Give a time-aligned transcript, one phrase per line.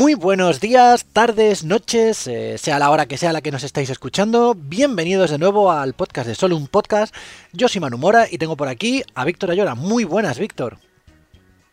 [0.00, 3.90] Muy buenos días, tardes, noches, eh, sea la hora que sea la que nos estáis
[3.90, 4.54] escuchando.
[4.56, 7.14] Bienvenidos de nuevo al podcast de Solo un Podcast.
[7.52, 9.74] Yo soy Manu Mora y tengo por aquí a Víctor Ayora.
[9.74, 10.78] Muy buenas, Víctor.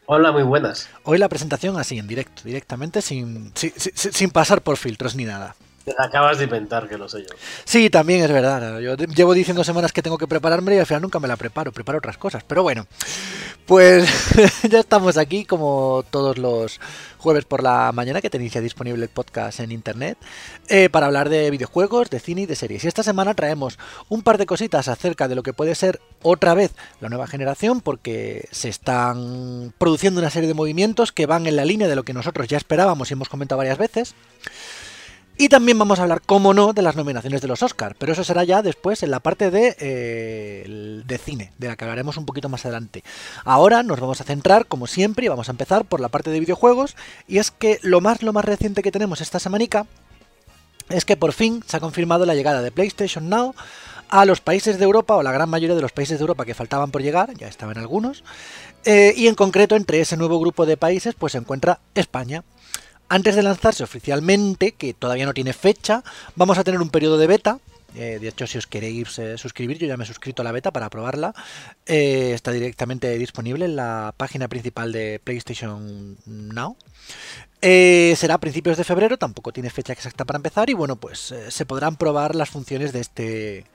[0.08, 0.90] Hola, muy buenas.
[1.06, 5.56] Hoy la presentación así, en directo, directamente, sin, sin, sin pasar por filtros ni nada.
[5.88, 7.30] Te acabas de inventar, que lo sé yo.
[7.64, 8.80] Sí, también es verdad.
[8.80, 11.72] Yo llevo diciendo semanas que tengo que prepararme y al final nunca me la preparo,
[11.72, 12.44] preparo otras cosas.
[12.44, 12.86] Pero bueno,
[13.66, 14.10] pues
[14.70, 16.82] ya estamos aquí como todos los
[17.18, 20.18] jueves por la mañana que tenéis ya disponible el podcast en internet
[20.68, 22.84] eh, para hablar de videojuegos, de cine y de series.
[22.84, 26.54] Y esta semana traemos un par de cositas acerca de lo que puede ser otra
[26.54, 31.56] vez la nueva generación porque se están produciendo una serie de movimientos que van en
[31.56, 34.16] la línea de lo que nosotros ya esperábamos y hemos comentado varias veces.
[35.40, 38.24] Y también vamos a hablar, como no, de las nominaciones de los Oscars, pero eso
[38.24, 42.26] será ya después en la parte de, eh, de cine, de la que hablaremos un
[42.26, 43.04] poquito más adelante.
[43.46, 46.40] Ahora nos vamos a centrar, como siempre, y vamos a empezar por la parte de
[46.40, 46.96] videojuegos,
[47.28, 49.86] y es que lo más, lo más reciente que tenemos esta semanica
[50.90, 53.54] es que por fin se ha confirmado la llegada de PlayStation Now
[54.10, 56.56] a los países de Europa, o la gran mayoría de los países de Europa que
[56.56, 58.24] faltaban por llegar, ya estaban algunos,
[58.86, 62.44] eh, y en concreto entre ese nuevo grupo de países pues se encuentra España.
[63.10, 66.04] Antes de lanzarse oficialmente, que todavía no tiene fecha,
[66.36, 67.60] vamos a tener un periodo de beta.
[67.96, 70.52] Eh, de hecho, si os queréis eh, suscribir, yo ya me he suscrito a la
[70.52, 71.34] beta para probarla.
[71.86, 76.76] Eh, está directamente disponible en la página principal de PlayStation Now.
[77.62, 80.70] será a principios de febrero, tampoco tiene fecha exacta para empezar.
[80.70, 83.66] Y bueno, pues se podrán probar las funciones de este,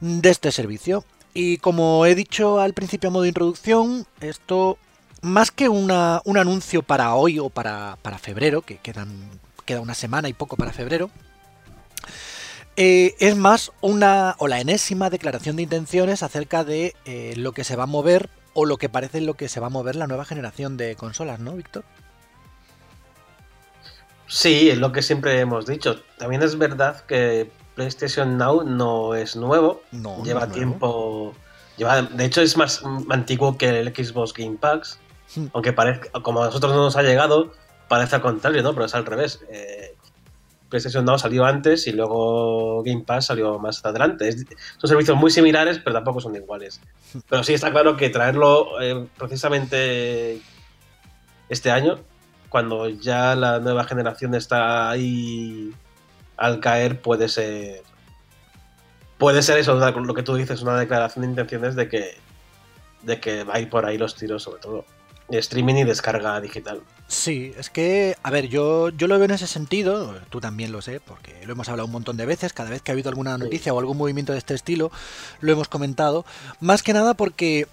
[0.00, 1.04] de este servicio.
[1.32, 4.78] Y como he dicho al principio a modo de introducción, esto
[5.26, 9.28] más que una, un anuncio para hoy o para, para febrero, que quedan,
[9.64, 11.10] queda una semana y poco para febrero,
[12.76, 17.64] eh, es más una o la enésima declaración de intenciones acerca de eh, lo que
[17.64, 20.06] se va a mover o lo que parece lo que se va a mover la
[20.06, 21.84] nueva generación de consolas, ¿no, Víctor?
[24.26, 26.02] Sí, es lo que siempre hemos dicho.
[26.18, 29.82] También es verdad que PlayStation Now no es nuevo.
[29.92, 31.34] No, lleva no es tiempo.
[31.76, 34.98] Lleva, de hecho, es más antiguo que el Xbox Game Pass.
[35.34, 35.46] Hmm.
[35.52, 37.52] Aunque parezca, como a nosotros no nos ha llegado,
[37.88, 38.72] parece al contrario, ¿no?
[38.74, 39.40] Pero es al revés.
[39.50, 39.94] Eh,
[40.68, 44.28] PlayStation Now salió antes y luego Game Pass salió más adelante.
[44.28, 44.44] Es-
[44.78, 46.80] son servicios muy similares, pero tampoco son iguales.
[47.28, 50.40] Pero sí está claro que traerlo eh, precisamente
[51.48, 51.98] este año,
[52.48, 55.72] cuando ya la nueva generación está ahí
[56.36, 57.82] al caer, puede ser.
[59.18, 62.18] Puede ser eso, lo que tú dices, una declaración de intenciones de que,
[63.02, 64.84] de que va a ir por ahí los tiros, sobre todo.
[65.28, 66.80] Streaming y descarga digital.
[67.08, 70.82] Sí, es que, a ver, yo, yo lo veo en ese sentido, tú también lo
[70.82, 73.38] sé, porque lo hemos hablado un montón de veces, cada vez que ha habido alguna
[73.38, 74.90] noticia o algún movimiento de este estilo,
[75.40, 76.24] lo hemos comentado,
[76.60, 77.68] más que nada porque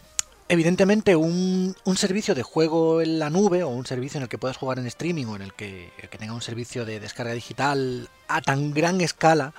[0.50, 4.38] evidentemente un, un servicio de juego en la nube o un servicio en el que
[4.38, 8.10] puedas jugar en streaming o en el que, que tenga un servicio de descarga digital
[8.28, 9.54] a tan gran escala,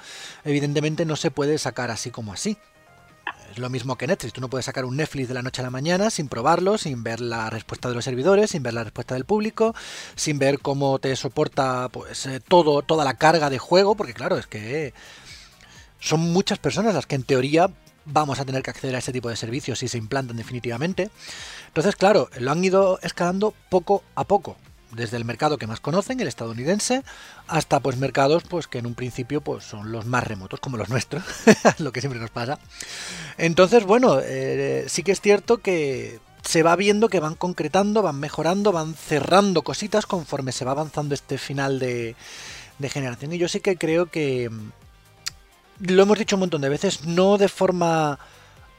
[0.45, 2.59] evidentemente no se puede sacar así como así.
[3.51, 4.33] Es lo mismo que Netflix.
[4.33, 7.05] Tú no puedes sacar un Netflix de la noche a la mañana sin probarlo, sin
[7.05, 9.75] ver la respuesta de los servidores, sin ver la respuesta del público,
[10.17, 14.39] sin ver cómo te soporta pues eh, todo, toda la carga de juego, porque claro,
[14.39, 14.93] es que
[16.01, 17.71] son muchas personas las que en teoría
[18.05, 21.11] vamos a tener que acceder a este tipo de servicios si se implantan definitivamente.
[21.69, 24.57] Entonces, claro, lo han ido escalando poco a poco.
[24.95, 27.03] Desde el mercado que más conocen, el estadounidense,
[27.49, 30.89] hasta pues mercados pues que en un principio pues son los más remotos, como los
[30.89, 31.25] nuestros,
[31.79, 32.59] lo que siempre nos pasa.
[33.39, 38.21] Entonces, bueno, eh, sí que es cierto que se va viendo que van concretando, van
[38.21, 42.15] mejorando, van cerrando cositas conforme se va avanzando este final de,
[42.83, 43.33] generación.
[43.33, 44.71] Y yo sí que creo que, mm,
[45.81, 48.19] lo hemos dicho un montón de veces, no de forma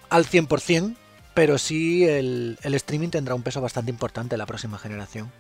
[0.10, 0.96] al 100%,
[1.34, 5.32] pero sí el, el streaming tendrá un peso bastante importante en la próxima generación.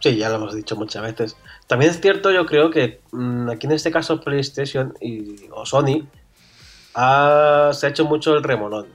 [0.00, 1.36] Sí, ya lo hemos dicho muchas veces.
[1.66, 6.06] También es cierto, yo creo que mm, aquí en este caso PlayStation y, o Sony
[6.94, 8.86] ha- se ha hecho mucho el remolón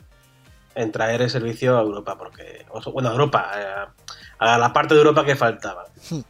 [0.76, 3.86] en traer el servicio a Europa, porque, bueno, a Europa, eh,
[4.40, 5.86] a la parte de Europa que faltaba.
[6.10, 6.22] Hmm.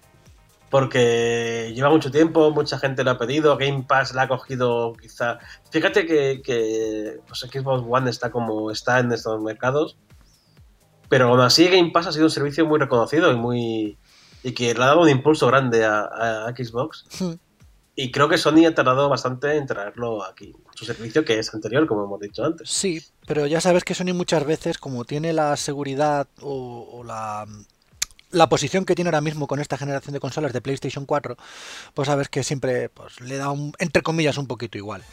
[0.69, 5.37] Porque lleva mucho tiempo, mucha gente lo ha pedido, Game Pass la ha cogido quizá...
[5.69, 9.97] Fíjate que, que pues, Xbox One está como está en estos mercados,
[11.09, 13.97] pero aún así Game Pass ha sido un servicio muy reconocido y muy
[14.43, 17.05] y que le ha dado un impulso grande a, a Xbox.
[17.95, 20.53] Y creo que Sony ha tardado bastante en traerlo aquí.
[20.73, 22.69] Su servicio que es anterior, como hemos dicho antes.
[22.69, 27.45] Sí, pero ya sabes que Sony muchas veces, como tiene la seguridad o, o la,
[28.31, 31.37] la posición que tiene ahora mismo con esta generación de consolas de PlayStation 4,
[31.93, 35.03] pues sabes que siempre pues, le da, un, entre comillas, un poquito igual.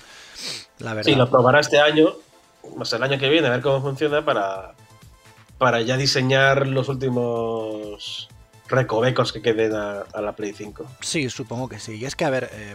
[0.78, 1.12] La verdad.
[1.12, 2.14] Sí, lo probará este año,
[2.62, 4.74] o sea, el año que viene, a ver cómo funciona para,
[5.58, 8.28] para ya diseñar los últimos
[8.70, 10.86] recovecos que queden a, la Play 5.
[11.00, 11.96] Sí, supongo que sí.
[11.96, 12.74] Y es que, a ver, eh,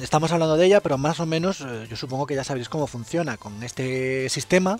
[0.00, 2.86] estamos hablando de ella, pero más o menos eh, yo supongo que ya sabéis cómo
[2.86, 4.78] funciona con este sistema.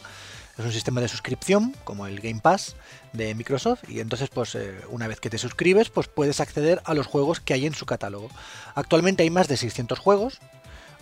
[0.59, 2.77] Es un sistema de suscripción, como el Game Pass
[3.15, 6.93] de Microsoft, y entonces, pues, eh, una vez que te suscribes, pues puedes acceder a
[6.93, 8.29] los juegos que hay en su catálogo.
[8.75, 10.41] Actualmente hay más de 600 juegos.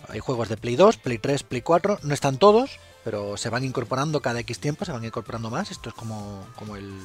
[0.07, 1.99] Hay juegos de Play 2, Play 3, Play 4.
[2.03, 5.69] No están todos, pero se van incorporando cada X tiempo, se van incorporando más.
[5.69, 6.97] Esto es como, como el,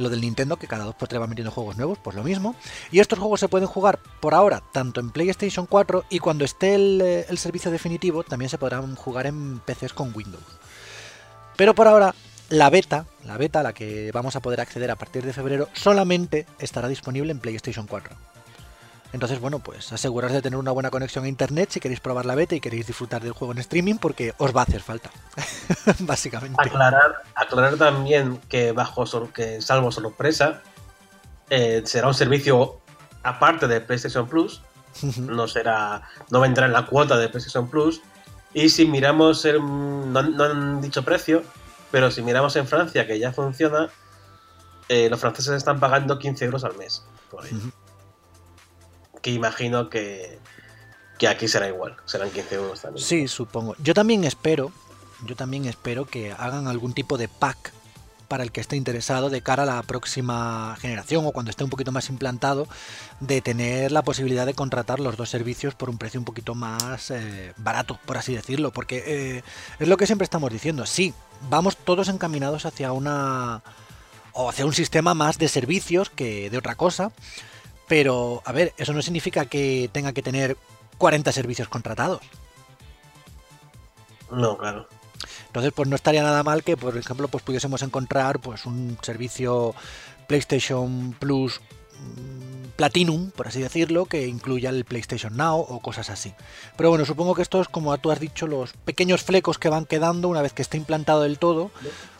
[0.00, 2.54] lo del Nintendo, que cada dos por tres va metiendo juegos nuevos, pues lo mismo.
[2.90, 6.74] Y estos juegos se pueden jugar por ahora tanto en PlayStation 4 y cuando esté
[6.74, 10.44] eh, el, servicio definitivo también se podrán jugar en PCs con Windows.
[11.56, 12.14] Pero por ahora
[12.48, 15.68] la beta, la beta a la que vamos a poder acceder a partir de febrero,
[15.72, 18.29] solamente estará disponible en PlayStation 4.
[19.12, 22.34] Entonces, bueno, pues aseguraros de tener una buena conexión a internet si queréis probar la
[22.34, 25.10] beta y queréis disfrutar del juego en streaming porque os va a hacer falta.
[26.00, 26.56] Básicamente.
[26.58, 30.62] Aclarar, aclarar también que bajo que salvo sorpresa,
[31.48, 32.80] eh, será un servicio
[33.24, 34.62] aparte de PlayStation Plus.
[35.16, 36.02] no será.
[36.30, 38.00] no vendrá en la cuota de PlayStation Plus.
[38.54, 41.42] Y si miramos no, han dicho precio,
[41.90, 43.88] pero si miramos en Francia, que ya funciona,
[44.88, 47.04] eh, los franceses están pagando 15 euros al mes.
[47.28, 47.50] Por ahí
[49.22, 50.38] que imagino que,
[51.28, 53.04] aquí será igual, serán 15 euros también.
[53.04, 53.74] Sí, supongo.
[53.78, 54.72] Yo también espero,
[55.26, 57.72] yo también espero que hagan algún tipo de pack
[58.30, 61.70] para el que esté interesado de cara a la próxima generación o cuando esté un
[61.70, 62.68] poquito más implantado
[63.18, 67.10] de tener la posibilidad de contratar los dos servicios por un precio un poquito más
[67.10, 69.42] eh, barato, por así decirlo, porque eh,
[69.80, 71.12] es lo que siempre estamos diciendo, sí,
[71.48, 73.64] vamos todos encaminados hacia una
[74.32, 77.10] o hacia un sistema más de servicios que de otra cosa,
[77.90, 80.56] pero, a ver, eso no significa que tenga que tener
[80.96, 82.20] 40 servicios contratados.
[84.30, 84.86] No, claro.
[85.48, 89.74] Entonces, pues no estaría nada mal que, por ejemplo, pues pudiésemos encontrar pues un servicio
[90.28, 91.60] PlayStation Plus
[91.98, 96.32] mm, Platinum, por así decirlo, que incluya el PlayStation Now o cosas así.
[96.76, 99.84] Pero bueno, supongo que esto es, como tú has dicho, los pequeños flecos que van
[99.84, 101.72] quedando una vez que esté implantado del todo,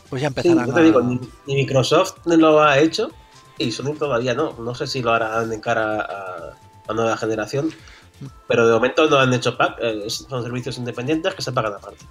[0.08, 3.12] pues ya empezarán sí, te digo, ni, Microsoft lo ha hecho
[3.60, 4.54] y Sony todavía no.
[4.58, 6.56] No sé si lo harán en cara a,
[6.88, 7.70] la nueva generación.
[8.48, 12.04] Pero de momento no han hecho pack, eh, son servicios independientes que se pagan aparte.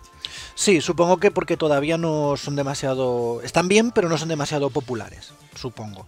[0.56, 3.42] Sí, supongo que porque todavía no son demasiado.
[3.44, 6.08] Están bien, pero no son demasiado populares, supongo.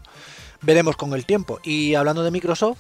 [0.62, 1.60] Veremos con el tiempo.
[1.64, 2.80] Y hablando de Microsoft,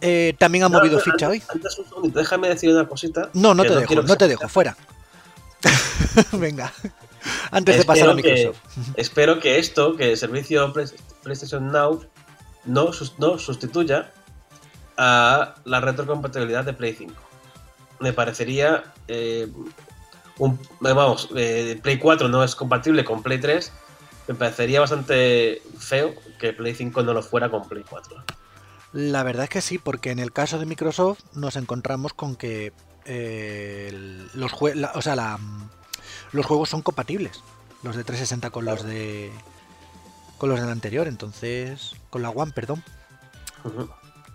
[0.00, 1.42] eh, también ha movido ficha hoy.
[1.48, 3.30] Antes segundito, déjame decir una cosita.
[3.34, 4.76] No, no te dejo, no te dejo, fuera.
[6.32, 6.72] Venga.
[7.50, 8.58] Antes de pasar a Microsoft.
[8.96, 10.72] espero que esto, que el servicio
[11.22, 12.04] PlayStation Now,
[12.64, 14.12] no, no sustituya
[14.96, 17.14] a la retrocompatibilidad de Play 5.
[18.00, 18.84] Me parecería.
[19.08, 19.48] Eh,
[20.38, 23.72] un, vamos, eh, Play 4 no es compatible con Play 3.
[24.28, 28.24] Me parecería bastante feo que Play 5 no lo fuera con Play 4.
[28.92, 32.72] La verdad es que sí, porque en el caso de Microsoft nos encontramos con que
[33.04, 33.90] eh,
[34.34, 35.38] los o sea, la,
[36.32, 37.42] los juegos son compatibles.
[37.82, 39.30] Los de 360 con los de.
[40.38, 41.94] con los del anterior, entonces.
[42.10, 42.82] con la One, perdón.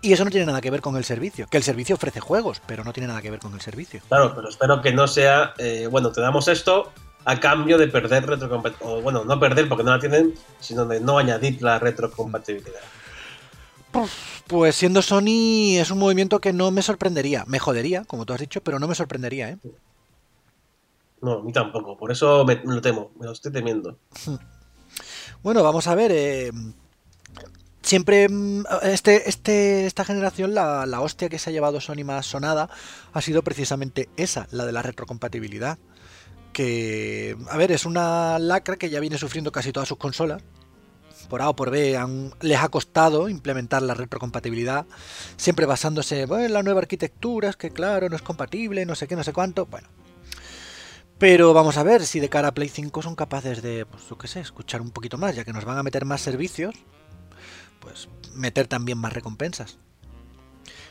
[0.00, 1.46] Y eso no tiene nada que ver con el servicio.
[1.48, 4.00] Que el servicio ofrece juegos, pero no tiene nada que ver con el servicio.
[4.08, 5.54] Claro, pero espero que no sea.
[5.58, 6.92] Eh, bueno, te damos esto
[7.24, 8.98] a cambio de perder retrocompatibilidad.
[8.98, 12.80] O bueno, no perder porque no la tienen, sino de no añadir la retrocompatibilidad.
[14.46, 17.44] Pues siendo Sony es un movimiento que no me sorprendería.
[17.46, 19.58] Me jodería, como tú has dicho, pero no me sorprendería, ¿eh?
[21.22, 21.96] No, a mí tampoco.
[21.96, 23.12] Por eso me, lo temo.
[23.18, 23.98] Me lo estoy temiendo.
[25.42, 26.12] Bueno, vamos a ver.
[26.14, 26.52] Eh,
[27.82, 32.26] siempre mm, este, este, esta generación la, la, hostia que se ha llevado Sony más
[32.26, 32.70] sonada
[33.12, 35.78] ha sido precisamente esa, la de la retrocompatibilidad.
[36.52, 40.42] Que, a ver, es una lacra que ya viene sufriendo casi todas sus consolas.
[41.28, 41.98] Por A o por B
[42.40, 44.86] les ha costado implementar la retrocompatibilidad,
[45.36, 49.16] siempre basándose en la nueva arquitectura, es que claro, no es compatible, no sé qué,
[49.16, 49.66] no sé cuánto.
[49.66, 49.88] Bueno,
[51.22, 54.18] pero vamos a ver si de cara a Play 5 son capaces de, pues yo
[54.18, 56.74] qué sé, escuchar un poquito más, ya que nos van a meter más servicios,
[57.78, 59.78] pues meter también más recompensas.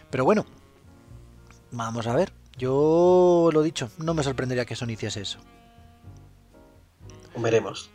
[0.09, 0.45] Pero bueno,
[1.71, 2.31] vamos a ver.
[2.57, 5.39] Yo lo he dicho, no me sorprendería que Sony hiciese eso.
[7.35, 7.89] Veremos.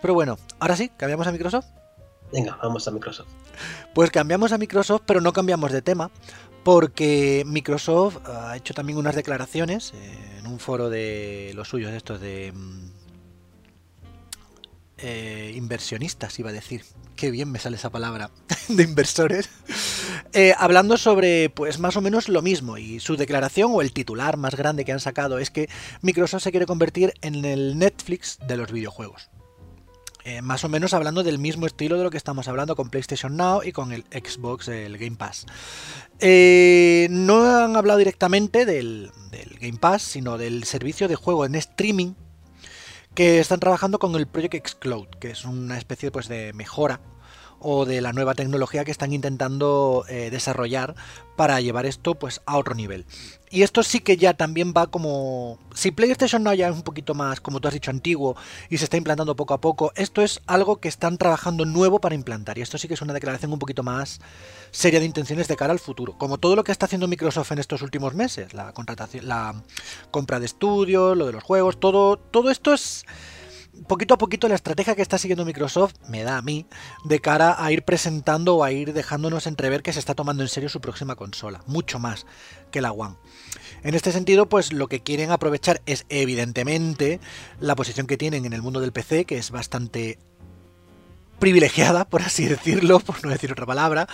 [0.00, 1.66] Pero bueno, ahora sí, cambiamos a Microsoft.
[2.32, 3.28] Venga, vamos a Microsoft.
[3.94, 6.10] Pues cambiamos a Microsoft, pero no cambiamos de tema,
[6.62, 9.92] porque Microsoft ha hecho también unas declaraciones
[10.38, 12.90] en un foro de los suyos, estos de mm,
[14.98, 16.84] eh, inversionistas, iba a decir.
[17.16, 18.30] Qué bien me sale esa palabra,
[18.68, 19.48] de inversores.
[20.32, 22.78] Eh, hablando sobre, pues más o menos lo mismo.
[22.78, 25.68] Y su declaración o el titular más grande que han sacado es que
[26.02, 29.30] Microsoft se quiere convertir en el Netflix de los videojuegos.
[30.24, 33.36] Eh, más o menos hablando del mismo estilo de lo que estamos hablando con PlayStation
[33.36, 35.46] Now y con el Xbox, el Game Pass.
[36.18, 39.10] Eh, no han hablado directamente del,
[39.60, 42.14] Game Pass, sino del servicio de juego en streaming
[43.14, 47.00] que están trabajando con el Project Xcloud, que es una especie pues, de mejora
[47.60, 50.94] o de la nueva tecnología que están intentando eh, desarrollar
[51.36, 53.06] para llevar esto pues a otro nivel.
[53.52, 55.58] Y esto sí que ya también va como...
[55.74, 58.36] Si PlayStation no ya es un poquito más, como tú has dicho, antiguo
[58.68, 62.14] y se está implantando poco a poco, esto es algo que están trabajando nuevo para
[62.14, 62.58] implantar.
[62.58, 64.20] Y esto sí que es una declaración un poquito más
[64.70, 66.16] seria de intenciones de cara al futuro.
[66.16, 69.54] Como todo lo que está haciendo Microsoft en estos últimos meses, la contratación, la
[70.12, 73.04] compra de estudios, lo de los juegos, todo, todo esto es
[73.86, 76.66] poquito a poquito la estrategia que está siguiendo Microsoft me da a mí
[77.04, 80.48] de cara a ir presentando o a ir dejándonos entrever que se está tomando en
[80.48, 82.26] serio su próxima consola, mucho más
[82.70, 83.16] que la One.
[83.82, 87.20] En este sentido, pues lo que quieren aprovechar es evidentemente
[87.60, 90.18] la posición que tienen en el mundo del PC, que es bastante
[91.38, 94.06] privilegiada, por así decirlo, por no decir otra palabra,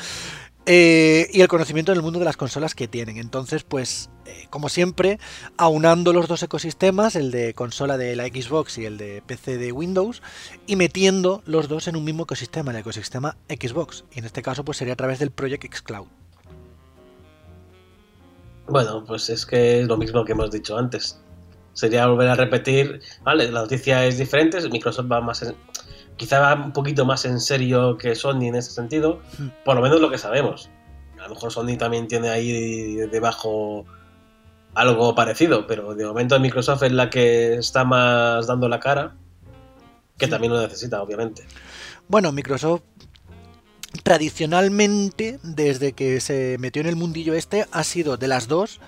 [0.66, 3.18] eh, y el conocimiento del mundo de las consolas que tienen.
[3.18, 5.20] Entonces, pues, eh, como siempre,
[5.56, 9.70] aunando los dos ecosistemas, el de consola de la Xbox y el de PC de
[9.70, 10.22] Windows,
[10.66, 14.04] y metiendo los dos en un mismo ecosistema, el ecosistema Xbox.
[14.12, 16.08] Y en este caso, pues sería a través del Project Xcloud.
[18.68, 21.20] Bueno, pues es que es lo mismo que hemos dicho antes.
[21.74, 25.54] Sería volver a repetir, vale, la noticia es diferente, Microsoft va más en,
[26.16, 29.48] quizá va un poquito más en serio que Sony en ese sentido, hmm.
[29.64, 30.70] por lo menos lo que sabemos.
[31.18, 33.84] A lo mejor Sony también tiene ahí debajo
[34.74, 39.16] algo parecido, pero de momento Microsoft es la que está más dando la cara,
[40.18, 41.46] que también lo necesita, obviamente.
[42.08, 42.82] Bueno, Microsoft
[44.02, 48.80] tradicionalmente, desde que se metió en el mundillo este, ha sido de las dos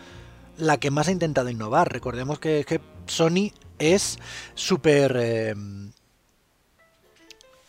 [0.59, 1.93] la que más ha intentado innovar.
[1.93, 4.19] Recordemos que, Sony es
[4.55, 5.17] súper...
[5.19, 5.55] Eh,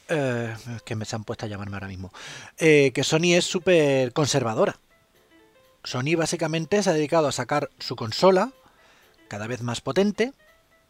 [0.09, 2.11] eh, que me se han puesto a llamarme ahora mismo,
[2.57, 4.77] eh, que Sony es súper conservadora.
[5.83, 8.51] Sony básicamente se ha dedicado a sacar su consola
[9.27, 10.33] cada vez más potente,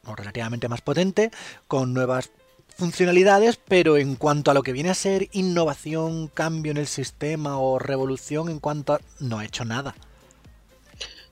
[0.05, 1.31] o relativamente más potente,
[1.67, 2.31] con nuevas
[2.77, 7.59] funcionalidades, pero en cuanto a lo que viene a ser innovación, cambio en el sistema
[7.59, 9.01] o revolución en cuanto a...
[9.19, 9.93] no ha hecho nada.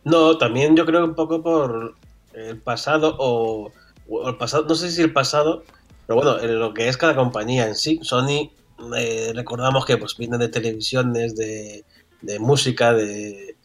[0.04, 1.96] No, también yo creo un poco por
[2.34, 3.72] el pasado o,
[4.10, 5.64] o el pasado, no sé si el pasado,
[6.08, 8.50] pero bueno, en lo que es cada compañía en sí, Sony,
[8.96, 11.84] eh, recordamos que pues viene de televisiones, de,
[12.40, 13.56] música, de,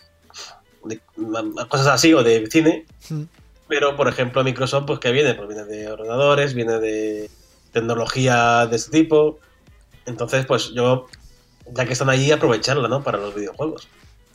[1.68, 2.84] cosas así, o de cine.
[3.08, 3.22] Hmm.
[3.68, 7.30] Pero, por ejemplo, Microsoft, pues que viene, pues viene de ordenadores, viene de
[7.72, 9.38] tecnología de este tipo.
[10.04, 11.06] Entonces, pues yo,
[11.72, 13.04] ya que están allí, aprovecharla, ¿no?
[13.04, 13.88] Para los videojuegos.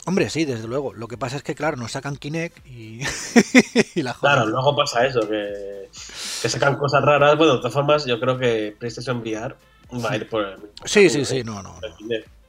[0.08, 0.94] Hombre, sí, desde luego.
[0.94, 3.02] Lo que pasa es que, claro, nos sacan Kinect y,
[4.02, 7.38] la Claro, luego pasa eso, que, sacan cosas raras.
[7.38, 9.58] Bueno, de todas formas, yo creo que PlayStation VR
[10.02, 11.82] va a ir por el Sí, sí, sí, no, no.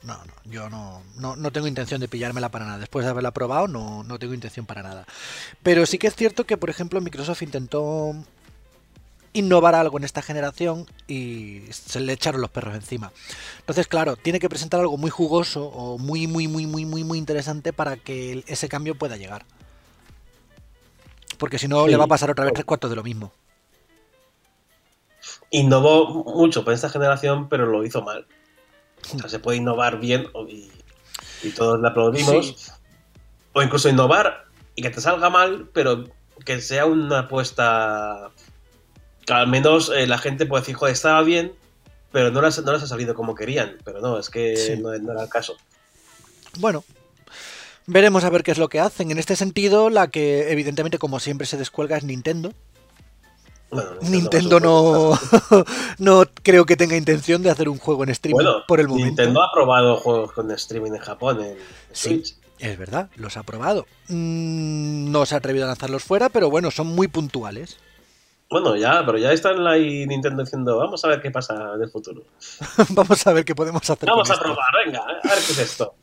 [0.05, 2.79] No, no, yo no, no, tengo intención de pillármela para nada.
[2.79, 5.05] Después de haberla probado, no, no tengo intención para nada.
[5.65, 8.15] Pero sí que es cierto que, por ejemplo, Microsoft intentó
[9.39, 13.13] innovar algo en esta generación y se le echaron los perros encima.
[13.61, 17.19] Entonces, claro, tiene que presentar algo muy jugoso o muy, muy, muy, muy, muy, muy
[17.19, 19.45] interesante para que ese cambio pueda llegar.
[21.39, 23.33] Porque si no, le va a pasar otra vez tres cuartos de lo mismo.
[25.51, 28.27] Innovó mucho para esta generación, pero lo hizo mal.
[29.15, 30.71] O sea, se puede innovar bien y,
[31.51, 32.73] todos la aplaudimos.
[33.53, 36.05] O incluso innovar y que te salga mal, pero
[36.45, 38.31] que sea una apuesta
[39.33, 41.53] al menos eh, la gente puede decir, joder, estaba bien,
[42.13, 43.77] pero no las, no ha salido como querían.
[43.85, 45.57] Pero no, es que no, era el caso.
[46.59, 46.85] Bueno,
[47.87, 49.11] veremos a ver qué es lo que hacen.
[49.11, 52.53] En este sentido, la que evidentemente, como siempre, se descuelga es Nintendo.
[54.01, 55.13] Nintendo, no,
[55.99, 59.07] no creo que tenga intención de hacer un juego en streaming por el momento.
[59.07, 61.57] Nintendo ha probado juegos con streaming en Japón, en
[61.93, 62.23] sí,
[62.59, 63.87] Es verdad, los ha probado.
[64.09, 67.77] Mm, no se ha atrevido a lanzarlos fuera, pero bueno, son muy puntuales.
[68.51, 71.91] Bueno, ya, pero ya están ahí Nintendo diciendo, vamos a ver qué pasa en el
[71.91, 72.23] futuro.
[72.91, 74.09] vamos a ver qué podemos hacer.
[74.09, 75.95] Vamos a probar, venga, a ver qué es esto.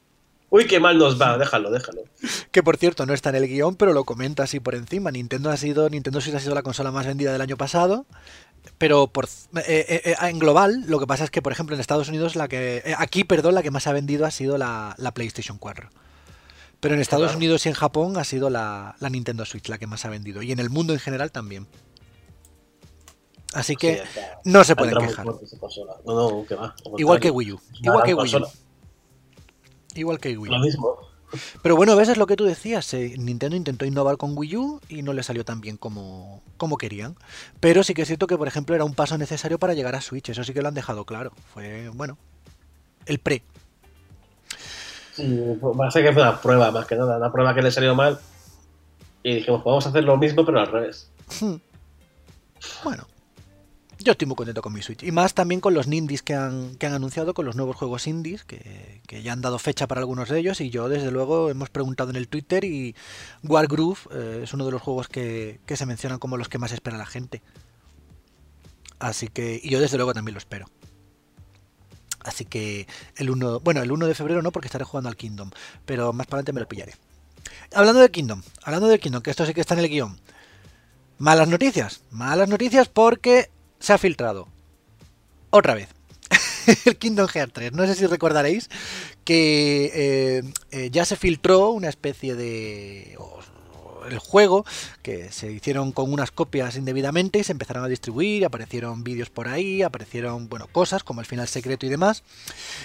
[0.50, 2.04] Uy, qué mal nos va, déjalo, déjalo.
[2.52, 5.12] Que por cierto, no está en el guion, pero lo comenta así por encima.
[5.12, 8.06] Nintendo ha sido, Nintendo Switch ha sido la consola más vendida del año pasado.
[8.78, 9.30] Pero por, eh,
[9.66, 12.48] eh, eh, en global, lo que pasa es que, por ejemplo, en Estados Unidos, la
[12.48, 12.96] que.
[12.98, 15.90] aquí, perdón, la que más ha vendido ha sido la, PlayStation 4.
[16.80, 19.88] Pero en Estados Unidos y en Japón ha sido la, la Nintendo Switch la que
[19.88, 20.42] más ha vendido.
[20.42, 21.68] Y en el mundo en general también.
[23.56, 24.04] Así que
[24.44, 25.26] no se pueden quejar.
[26.98, 27.60] Igual que Wii U.
[27.82, 28.48] Igual que Wii U.
[29.96, 30.54] Igual que Wii U.
[30.54, 30.98] Lo mismo.
[31.64, 32.94] Pero bueno, ves, es lo que tú decías.
[32.94, 36.78] eh, Nintendo intentó innovar con Wii U y no le salió tan bien como, como
[36.78, 37.16] querían.
[37.62, 40.02] Pero sí que es cierto que, por ejemplo, era un paso necesario para llegar a
[40.02, 40.30] Switch.
[40.30, 41.32] Eso sí que lo han dejado claro.
[41.54, 42.18] Fue, bueno,
[43.06, 43.42] el pre.
[45.14, 45.58] Sí, que
[46.14, 47.18] fue una prueba, más que nada.
[47.18, 48.20] Una prueba que le salió mal.
[49.24, 51.10] Y dijimos, pues vamos a hacer lo mismo, pero al revés.
[51.40, 51.56] Hmm.
[52.84, 53.08] Bueno,
[54.06, 55.04] yo estoy muy contento con mi Switch.
[55.04, 58.08] Y más también con los indies que han, que han anunciado, con los nuevos juegos
[58.08, 60.62] indies, que, que ya han dado fecha para algunos de ellos.
[60.62, 62.96] Y yo, desde luego, hemos preguntado en el Twitter y
[63.44, 66.72] Wargroove eh, es uno de los juegos que, que se mencionan como los que más
[66.72, 67.42] espera la gente.
[69.00, 70.68] Así que, y yo desde luego también lo espero.
[72.22, 75.52] Así que el 1, bueno, el 1 de febrero no, porque estaré jugando al Kingdom,
[75.86, 76.94] pero más para adelante me lo pillaré.
[77.74, 80.20] Hablando del Kingdom, hablando del Kingdom, que esto sí que está en el guion.
[81.18, 83.50] Malas noticias, malas noticias porque
[83.86, 84.48] se ha filtrado.
[85.52, 85.90] Otra vez.
[86.86, 87.74] el Kingdom Hearts 3.
[87.74, 88.68] No sé si recordaréis
[89.24, 93.16] que eh, eh, ya se filtró una especie de...
[94.10, 94.66] el juego
[95.04, 99.48] que se hicieron con unas copias indebidamente y se empezaron a distribuir, aparecieron vídeos por
[99.48, 102.24] ahí, aparecieron, bueno, cosas como el final secreto y demás,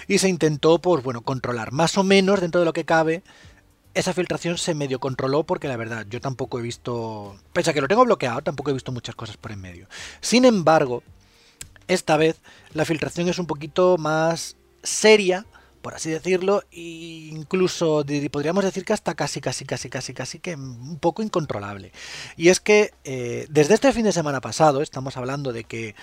[0.06, 3.22] y se intentó, pues bueno, controlar más o menos dentro de lo que cabe
[3.94, 7.80] esa filtración se medio controló porque la verdad yo tampoco he visto, pese a que
[7.80, 9.88] lo tengo bloqueado, tampoco he visto muchas cosas por en medio.
[10.20, 11.02] Sin embargo,
[11.88, 12.40] esta vez
[12.72, 15.44] la filtración es un poquito más seria,
[15.82, 20.54] por así decirlo, e incluso podríamos decir que hasta casi, casi, casi, casi, casi que
[20.54, 21.92] un poco incontrolable.
[22.36, 25.94] Y es que eh, desde este fin de semana pasado, estamos hablando de que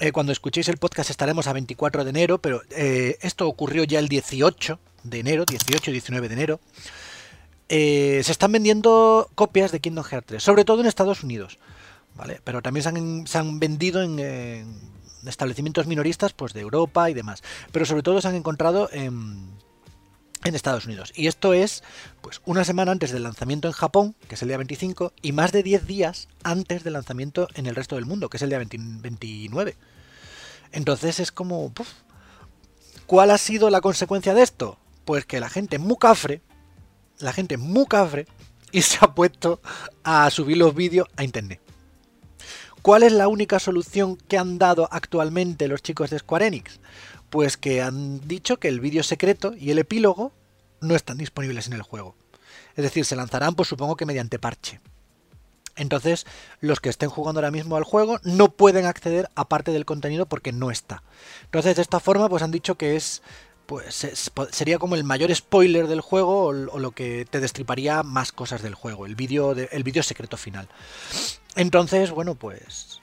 [0.00, 4.00] eh, cuando escuchéis el podcast estaremos a 24 de enero, pero eh, esto ocurrió ya
[4.00, 6.60] el 18 de enero, 18 y 19 de enero.
[7.68, 11.58] Eh, se están vendiendo copias de Kingdom Hearts 3, sobre todo en Estados Unidos,
[12.14, 12.40] ¿vale?
[12.44, 17.42] Pero también se han, vendido en, en establecimientos minoristas pues, de Europa y demás.
[17.72, 19.52] Pero sobre todo se han encontrado en,
[20.42, 21.10] Estados Unidos.
[21.16, 21.82] Y esto es
[22.20, 25.52] pues una semana antes del lanzamiento en Japón, que es el día 25, y más
[25.52, 28.58] de 10 días antes del lanzamiento en el resto del mundo, que es el día
[28.58, 29.76] 20 29.
[30.72, 31.72] Entonces es como...
[33.06, 34.78] ¿Cuál ha sido la consecuencia de esto?
[35.06, 36.42] Pues que la gente muy cafre,
[37.18, 38.26] la gente muy cafre,
[38.74, 39.60] y se ha puesto
[40.02, 41.60] a subir los vídeos a internet.
[42.82, 46.80] ¿Cuál es la única solución que han dado actualmente los chicos de Square Enix?
[47.30, 50.32] Pues que han dicho que el vídeo secreto y el epílogo
[50.80, 52.16] no están disponibles en el juego.
[52.74, 54.80] Es decir, se lanzarán, pues supongo que mediante parche.
[55.76, 56.26] Entonces,
[56.60, 60.26] los que estén jugando ahora mismo al juego no pueden acceder a parte del contenido
[60.26, 61.04] porque no está.
[61.44, 63.22] Entonces, de esta forma, pues han dicho que es.
[63.66, 68.30] Pues es- sería como el mayor spoiler del juego o, lo que te destriparía más
[68.32, 70.68] cosas del juego, el vídeo de- el vídeo secreto final.
[71.56, 73.00] Entonces, bueno, pues.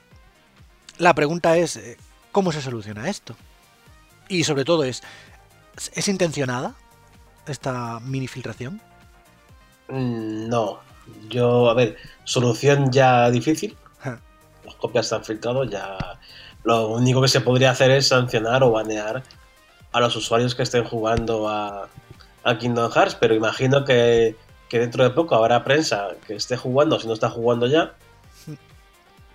[0.98, 1.96] La pregunta es: eh,
[2.30, 3.34] ¿cómo se soluciona esto?
[4.28, 5.02] Y sobre todo es.
[5.94, 6.74] ¿Es intencionada
[7.46, 8.80] esta mini filtración?
[9.88, 10.80] Mm, No.
[11.28, 13.76] Yo, a ver, solución ya difícil.
[14.64, 15.98] Las copias están filtrado, ya.
[16.62, 19.24] Lo único que se podría hacer es sancionar o banear
[19.92, 21.88] a los usuarios que estén jugando a,
[22.44, 24.36] a Kingdom Hearts, pero imagino que,
[24.68, 27.94] que dentro de poco habrá prensa que esté jugando, si no está jugando ya.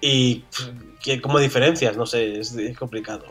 [0.02, 0.44] Y
[1.02, 3.26] que como diferencias, no sé, es, es complicado.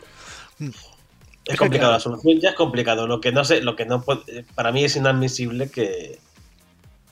[0.59, 1.93] Es complicado, claro.
[1.93, 3.07] la solución ya es complicado.
[3.07, 6.19] Lo que no sé, lo que no puede- para mí es inadmisible que,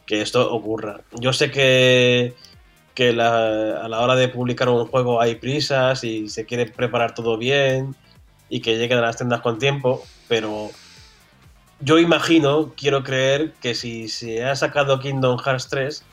[0.05, 1.01] que esto ocurra.
[1.13, 2.33] Yo sé que,
[2.93, 7.13] que la- a la hora de publicar un juego hay prisas y se quiere preparar
[7.13, 7.95] todo bien
[8.49, 10.69] y que lleguen a las tiendas con tiempo, pero
[11.79, 16.03] yo imagino, quiero creer que si se ha sacado Kingdom Hearts 3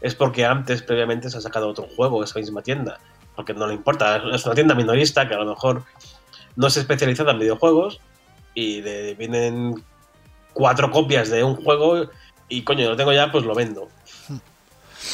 [0.00, 2.98] es porque antes, previamente, se ha sacado otro juego, esa misma tienda.
[3.36, 5.84] Porque no le importa, es una tienda minorista que a lo mejor
[6.56, 8.00] no es especializada en videojuegos
[8.54, 9.82] y de- vienen
[10.52, 12.08] cuatro copias de un juego
[12.48, 13.88] y coño, lo tengo ya, pues lo vendo.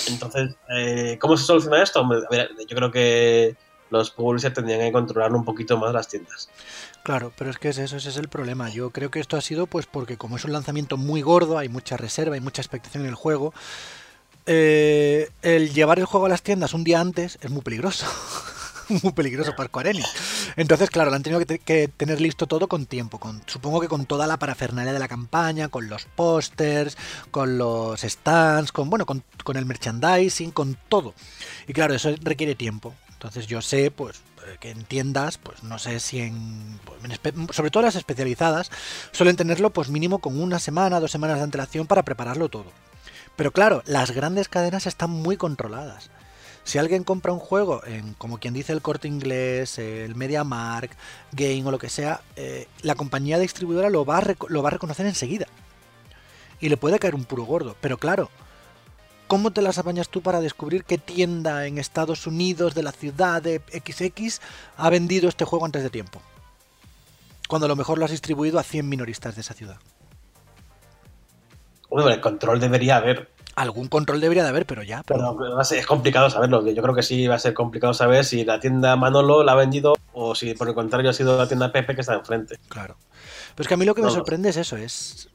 [0.09, 2.01] Entonces, eh, ¿cómo se soluciona esto?
[2.01, 3.57] A ver, yo creo que
[3.91, 6.49] los publishers tendrían que controlar un poquito más las tiendas.
[7.03, 8.69] Claro, pero es que es eso, ese es el problema.
[8.69, 11.69] Yo creo que esto ha sido pues porque como es un lanzamiento muy gordo, hay
[11.69, 13.55] mucha reserva, hay mucha expectación en el juego.
[14.47, 18.07] eh, el llevar el juego a las tiendas un día antes es muy peligroso.
[19.03, 20.01] muy peligroso para Square.
[20.57, 23.19] Entonces, claro, lo han tenido que, te- que tener listo todo con tiempo.
[23.19, 26.97] Con, supongo que con toda la parafernalia de la campaña, con los pósters,
[27.33, 31.15] con los stands, con bueno, con el merchandising, con todo.
[31.67, 32.95] Y claro, eso requiere tiempo.
[33.17, 37.19] Entonces yo sé, pues, eh, que en tiendas, pues no sé si en, pues,
[37.57, 38.71] sobre todo las especializadas,
[39.11, 42.67] suelen tenerlo pues mínimo con una semana, dos semanas de antelación para prepararlo todo.
[43.35, 46.11] Pero claro, las grandes cadenas están muy controladas.
[46.65, 50.91] Si alguien compra un juego en, como quien dice, el corte inglés, el MediaMark,
[51.33, 55.47] Game o lo que sea, eh, la compañía distribuidora lo va a reconocer enseguida.
[56.61, 57.77] y le puede caer un puro gordo.
[57.81, 58.31] Pero claro,
[59.27, 63.43] ¿cómo te las apañas tú para descubrir qué tienda en Estados Unidos de la ciudad
[63.43, 64.41] de XX
[64.77, 66.21] ha vendido este juego antes de tiempo?
[67.49, 69.77] Cuando a lo mejor lo has distribuido a 100 minoristas de esa ciudad.
[71.89, 73.31] Bueno, el control debería haber.
[73.55, 75.03] Algún control debería de haber, pero ya.
[75.07, 76.67] Pero, es complicado saberlo.
[76.69, 79.55] Yo creo que sí va a ser complicado saber si la tienda Manolo la ha
[79.55, 82.59] vendido o si por el contrario ha sido la tienda Pepe que está enfrente.
[82.69, 82.97] Claro.
[83.55, 85.31] Pero es que a mí lo que me sorprende es eso, es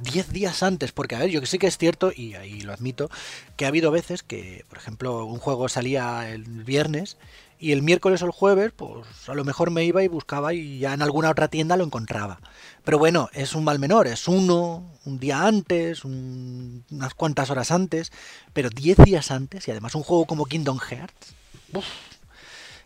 [0.00, 2.72] 10 días antes, porque a ver, yo que sí que es cierto, y ahí lo
[2.72, 3.10] admito,
[3.56, 7.16] que ha habido veces que, por ejemplo, un juego salía el viernes
[7.58, 10.78] y el miércoles o el jueves, pues a lo mejor me iba y buscaba y
[10.78, 12.40] ya en alguna otra tienda lo encontraba.
[12.84, 18.12] Pero bueno, es un mal menor, es uno, un día antes, unas cuantas horas antes,
[18.54, 21.34] pero 10 días antes, y además un juego como Kingdom Hearts,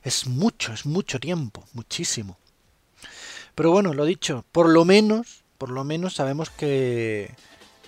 [0.02, 2.36] es mucho, es mucho tiempo, muchísimo.
[3.54, 7.30] Pero bueno, lo dicho, por lo menos, por lo menos sabemos que,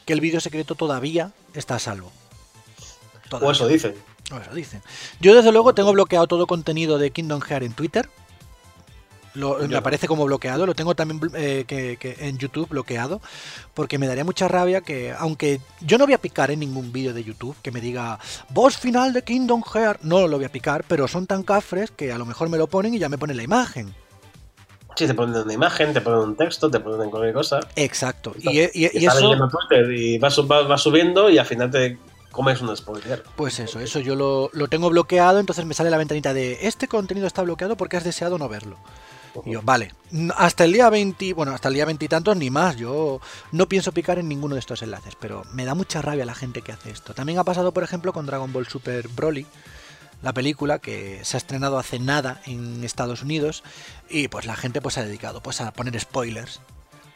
[0.07, 2.11] que el vídeo secreto todavía está a salvo.
[3.31, 3.95] O eso dicen.
[4.31, 4.81] Eso dicen.
[5.21, 8.09] Yo desde luego tengo bloqueado todo contenido de Kingdom Hearts en Twitter.
[9.35, 13.21] me aparece como bloqueado, lo tengo también eh, que, en YouTube bloqueado,
[13.75, 17.13] porque me daría mucha rabia que, aunque yo no voy a picar en ningún vídeo
[17.13, 20.83] de YouTube que me diga voz final de Kingdom Hearts, no lo voy a picar,
[20.89, 23.37] pero son tan cafres que a lo mejor me lo ponen y ya me ponen
[23.37, 23.95] la imagen.
[24.97, 27.61] Sí, te ponen una imagen, te ponen un texto, te ponen cualquier cosa.
[27.77, 28.35] Exacto.
[28.39, 29.49] Y, eso...
[29.49, 30.35] Twitter y vas,
[30.83, 31.99] subiendo y al final te
[32.37, 33.25] ¿Cómo es un spoiler?
[33.35, 37.27] Pues eso, eso yo lo, tengo bloqueado, entonces me sale la ventanita de este contenido
[37.27, 38.77] está bloqueado porque has deseado no verlo.
[39.47, 39.95] Y yo, vale,
[40.37, 43.69] hasta el día 20, bueno, hasta el día 20 y tantos ni más, yo no
[43.69, 46.73] pienso picar en ninguno de estos enlaces, pero me da mucha rabia la gente que
[46.73, 47.15] hace esto.
[47.15, 49.47] También ha pasado, por ejemplo, con Dragon Ball Super Broly,
[50.23, 53.63] la película que se ha estrenado hace nada en Estados Unidos
[54.09, 56.61] y pues la gente pues ha dedicado pues a poner spoilers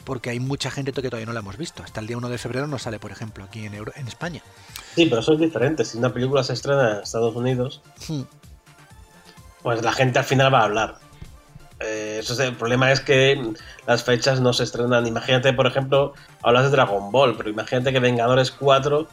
[0.05, 1.83] porque hay mucha gente que todavía no la hemos visto.
[1.83, 4.43] Hasta el día 1 de febrero no sale, por ejemplo, aquí en, en España.
[4.95, 5.85] Sí, pero eso es diferente.
[5.85, 8.23] Si una película se estrena en Estados Unidos, hmm.
[9.63, 10.99] pues la gente al final va a hablar.
[11.81, 13.55] Eh, eso es, el problema es que
[13.87, 15.07] las fechas no se estrenan.
[15.07, 19.09] Imagínate, por ejemplo, hablas de Dragon Ball, pero imagínate que Vengadores 4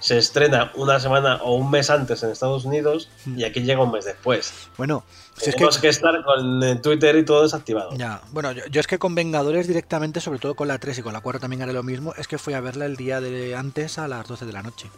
[0.00, 3.90] se estrena una semana o un mes antes en Estados Unidos y aquí llega un
[3.90, 4.52] mes después.
[4.76, 5.04] Bueno,
[5.36, 5.88] si Tenemos es que...
[5.88, 7.90] estar con eh, Twitter y todo desactivado.
[7.96, 11.12] Ya, bueno, yo, es que con Vengadores directamente, sobre todo con la 3 y con
[11.12, 13.98] la 4 también haré lo mismo, es que fui a verla el día de antes
[13.98, 14.88] a las 12 de la noche.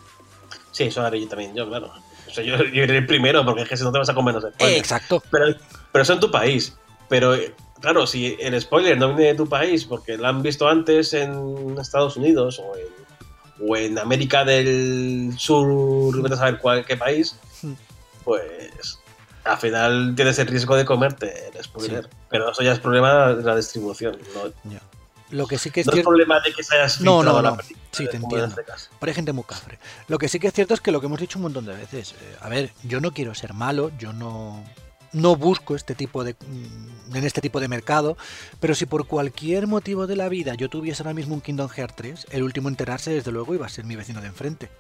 [0.72, 1.92] Sí, eso haré yo también, yo, claro.
[2.34, 4.78] yo, yo, iré primero porque es que si no te vas a comer los spoilers.
[4.78, 5.22] exacto.
[5.30, 5.54] Pero,
[5.92, 6.76] pero eso en tu país.
[7.08, 7.34] Pero
[7.80, 11.76] claro, si el spoiler no viene de tu país porque lo han visto antes en
[11.80, 12.99] Estados Unidos o en
[13.66, 17.72] o en América del Sur, vete a saber cuál, qué país, hmm.
[18.24, 18.98] pues
[19.44, 22.08] al final tienes el riesgo de comerte el spoiler.
[22.28, 24.18] Pero eso ya es problema de la distribución.
[24.34, 24.80] ¿no?
[25.30, 27.56] Lo que sí que es no problema de que se hayas No, no, no.
[27.92, 28.46] sí, te entiendo.
[28.46, 28.64] Este
[28.98, 29.78] Pero hay gente muy cafre.
[30.08, 31.74] Lo que sí que es cierto es que lo que hemos dicho un montón de
[31.74, 32.12] veces.
[32.20, 34.64] Eh, a ver, yo no quiero ser malo, yo no
[35.12, 38.16] no busco este tipo de mm, en este tipo de mercado,
[38.60, 41.96] pero si por cualquier motivo de la vida yo tuviese ahora mismo un Kingdom Hearts
[41.96, 44.70] 3, el último enterarse desde luego iba a ser mi vecino de enfrente.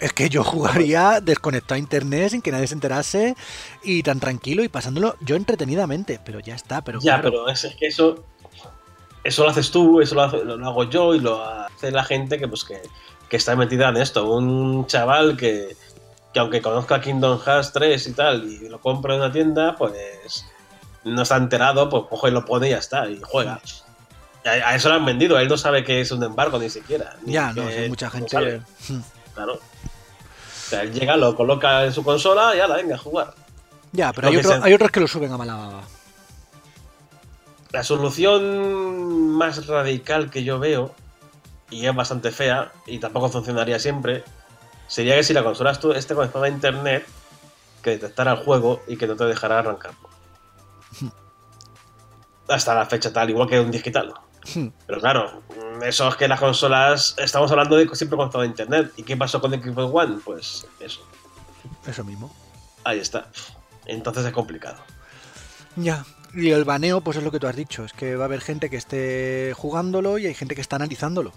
[0.00, 3.36] Es que yo jugaría desconectado a internet sin que nadie se enterase
[3.84, 7.86] y tan tranquilo y pasándolo yo entretenidamente, pero ya está, pero Ya, pero es, que
[7.86, 8.24] eso
[9.22, 12.48] eso lo haces tú, eso lo, lo, hago yo y lo hace la gente que
[12.48, 12.82] pues que,
[13.28, 15.76] que está metida en esto, un chaval que
[16.34, 20.44] que aunque conozca Kingdom Hearts 3 y tal, y lo compra en una tienda, pues
[21.04, 23.60] no está enterado, pues coge y lo pone y ya está, y juega.
[24.44, 27.16] A, eso lo han vendido, él no sabe que es un embargo ni siquiera.
[27.24, 28.60] ya, no, hay mucha gente.
[28.88, 29.00] Hmm.
[29.32, 29.54] claro.
[29.54, 33.32] O sea, él llega, lo coloca en su consola y la venga a jugar.
[33.92, 35.82] Ya, pero hay, hay, otros que lo suben a mala baba.
[37.70, 40.92] La solución más radical que yo veo,
[41.70, 44.24] y es bastante fea, y tampoco funcionaría siempre,
[44.86, 47.06] sería que si la consola esté conectada a internet,
[47.82, 50.08] que detectara el juego y que no te dejara arrancarlo.
[52.48, 54.14] Hasta la fecha tal, igual que un digital.
[54.86, 55.42] Pero claro,
[55.82, 57.14] eso es que las consolas.
[57.18, 58.92] Estamos hablando de siempre conectado a internet.
[58.96, 60.20] ¿Y qué pasó con el Xbox One?
[60.24, 61.06] Pues eso.
[61.86, 62.34] Eso mismo.
[62.84, 63.28] Ahí está.
[63.86, 64.78] Entonces es complicado.
[65.76, 66.04] Ya.
[66.34, 67.84] Y el baneo, pues es lo que tú has dicho.
[67.84, 71.32] Es que va a haber gente que esté jugándolo y hay gente que está analizándolo.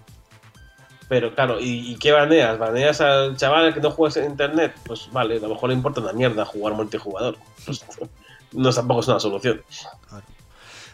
[1.10, 2.58] Pero claro, ¿y, qué baneas?
[2.58, 4.76] ¿Baneas al chaval que no juegas en internet?
[4.86, 7.38] Pues vale, a lo mejor le importa una mierda jugar multijugador.
[7.65, 7.86] Pues,
[8.52, 9.62] no tampoco es una solución.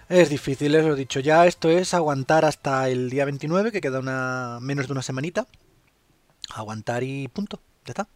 [0.10, 1.20] Es difícil, os lo he dicho.
[1.20, 5.48] Ya esto es aguantar hasta el día 29, que queda una menos de una semanita.
[6.54, 7.60] Aguantar y punto.
[7.86, 8.08] Ya está.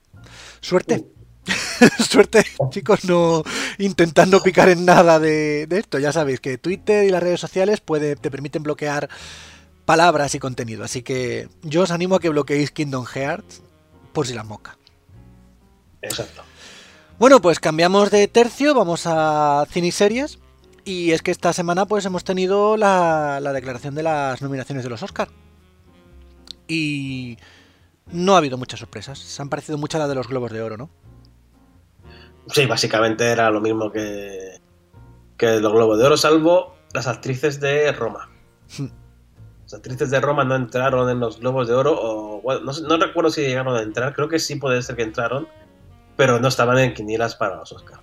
[0.62, 1.06] Suerte.
[2.10, 3.42] Suerte, chicos, no
[3.78, 5.98] intentando picar en nada de, de, esto.
[5.98, 9.10] Ya sabéis que Twitter y las redes sociales puede, te permiten bloquear
[9.88, 10.84] palabras y contenido.
[10.84, 13.64] Así que yo os animo a que bloqueéis Kingdom Hearts
[14.12, 14.78] por si la moca.
[16.02, 16.44] Exacto.
[17.18, 20.40] Bueno, pues cambiamos de tercio, vamos a cine y series.
[20.84, 24.90] Y es que esta semana pues hemos tenido la, la declaración de las nominaciones de
[24.90, 25.32] los Oscars.
[26.68, 27.38] Y
[28.12, 29.18] no ha habido muchas sorpresas.
[29.18, 30.90] Se han parecido mucho a las de los Globos de Oro, ¿no?
[32.48, 34.60] Sí, básicamente era lo mismo que,
[35.38, 38.30] que los Globos de Oro, salvo las actrices de Roma.
[39.68, 43.30] Las actrices de Roma no entraron en los Globos de Oro, o bueno, no, recuerdo
[43.30, 45.46] si llegaron a entrar, creo que sí puede ser que entraron,
[46.16, 48.00] pero no estaban en quinielas para los Oscar.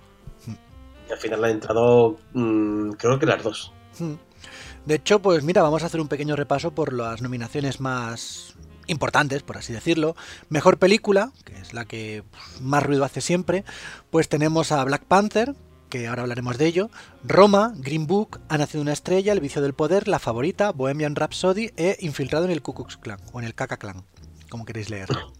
[1.09, 3.73] Y al final han entrado, mm, creo que las dos.
[4.85, 8.53] De hecho, pues mira, vamos a hacer un pequeño repaso por las nominaciones más
[8.85, 10.15] importantes, por así decirlo.
[10.49, 12.21] Mejor película, que es la que
[12.61, 13.65] más ruido hace siempre,
[14.11, 15.55] pues tenemos a Black Panther,
[15.97, 16.89] que ahora hablaremos de ello,
[17.23, 21.71] Roma, Green Book, Ha nacido una estrella, El vicio del poder, La favorita, Bohemian Rhapsody
[21.77, 24.03] e Infiltrado en el Ku Klux Klan, o en el Kaka Clan,
[24.49, 25.33] como queréis leerlo.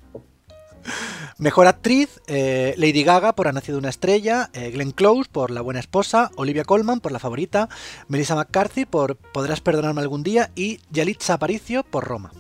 [1.38, 5.62] Mejor actriz, eh, Lady Gaga por Ha nacido una estrella, eh, Glenn Close por La
[5.62, 7.68] buena esposa, Olivia Colman por La favorita,
[8.08, 12.32] Melissa McCarthy por Podrás perdonarme algún día y Yalitza Aparicio por Roma.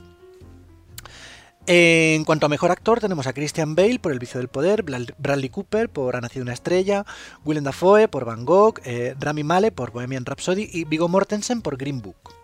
[1.67, 5.49] En cuanto a mejor actor, tenemos a Christian Bale por El vicio del poder, Bradley
[5.49, 7.05] Cooper por Ha nacido una estrella,
[7.43, 11.77] Willem Dafoe por Van Gogh, eh, Rami Malek por Bohemian Rhapsody y Viggo Mortensen por
[11.77, 12.35] Green Book.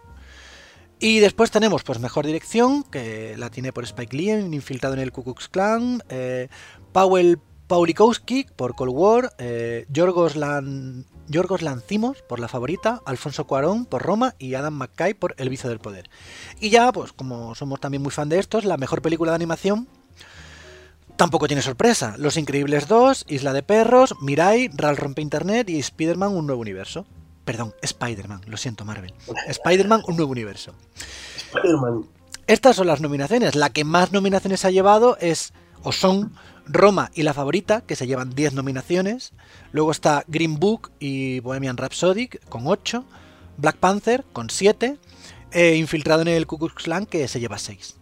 [1.00, 5.12] Y después tenemos pues mejor dirección, que la tiene por Spike Lee, infiltrado en el
[5.12, 6.48] Ku Klux Klan, eh,
[6.92, 7.38] Powell
[7.72, 14.02] Paulikowski por Cold War, eh, Yorgos, Lan, Yorgos Lanthimos por La Favorita, Alfonso Cuarón por
[14.02, 16.10] Roma y Adam McKay por El Vicio del Poder.
[16.60, 19.88] Y ya, pues como somos también muy fan de estos, la mejor película de animación
[21.16, 22.16] tampoco tiene sorpresa.
[22.18, 27.06] Los Increíbles 2, Isla de Perros, Mirai, Ral Rompe Internet y Spider-Man Un Nuevo Universo.
[27.46, 29.14] Perdón, Spider-Man, lo siento Marvel.
[29.48, 30.74] Spider-Man Un Nuevo Universo.
[31.38, 32.04] Spider-Man.
[32.48, 33.56] Estas son las nominaciones.
[33.56, 35.54] La que más nominaciones ha llevado es,
[35.84, 36.34] o son,
[36.66, 39.34] Roma y La Favorita, que se llevan 10 nominaciones.
[39.72, 43.06] Luego está Green Book y Bohemian Rhapsody, con 8.
[43.58, 44.98] Black Panther, con 7.
[45.52, 47.98] E Infiltrado en el Ku Klux Klan, que se lleva 6.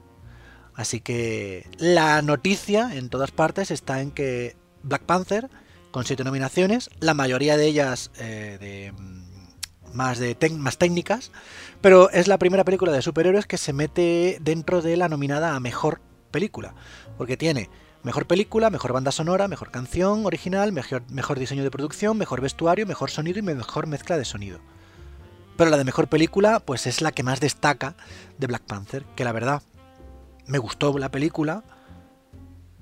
[0.76, 5.50] Así que la noticia en todas partes está en que Black Panther,
[5.92, 11.32] con 7 nominaciones, la mayoría de ellas eh, de, mm, más, de más técnicas,
[11.82, 15.60] pero es la primera película de superhéroes que se mete dentro de la nominada a
[15.60, 16.76] mejor película.
[17.18, 17.70] Porque tiene
[18.04, 22.86] mejor película, mejor banda sonora, mejor canción original, mejor, mejor diseño de producción, mejor vestuario,
[22.86, 24.60] mejor sonido y mejor mezcla de sonido.
[25.58, 27.96] Pero la de mejor película, pues es la que más destaca
[28.38, 29.62] de Black Panther, que la verdad
[30.48, 31.64] me gustó la película,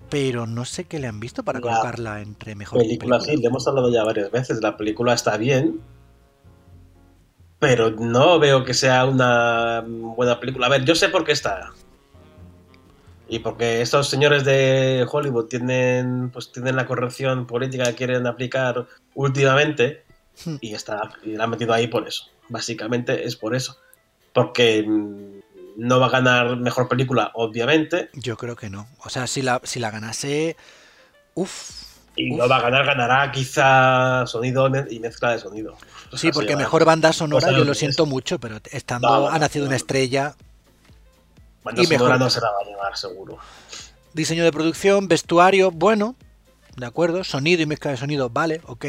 [0.09, 3.47] pero no sé qué le han visto para La colocarla entre mejor película, sí, le
[3.47, 4.61] hemos hablado ya varias veces.
[4.61, 5.81] La película está bien,
[7.59, 10.67] pero no veo que sea una buena película.
[10.67, 11.71] A ver, yo sé por qué está.
[13.29, 18.87] Y porque estos señores de Hollywood tienen, pues, tienen la corrección política que quieren aplicar
[19.15, 20.03] últimamente
[20.45, 20.57] Hmm.
[20.61, 22.25] y, está, y la han metido ahí por eso.
[22.47, 23.75] Básicamente es por eso.
[24.33, 28.87] Porque no va a ganar mejor película, obviamente, Yo creo que no.
[29.03, 30.55] O sea, si la, si la ganase...
[31.33, 31.71] Uf,
[32.15, 35.75] y no va a ganar, ganará quizá sonido y mezcla de sonido.
[36.11, 39.19] O Sí, sea, porque se mejor banda sonora yo lo siento mucho, pero estando No,
[39.21, 39.69] no, ha nacido no.
[39.69, 40.35] una estrella,
[41.67, 43.37] Banda y mejor- no se la va a llevar, seguro.
[44.13, 46.15] diseño de producción, vestuario, bueno,
[46.75, 48.85] de acuerdo, sonido y mezcla de sonido, vale, ok,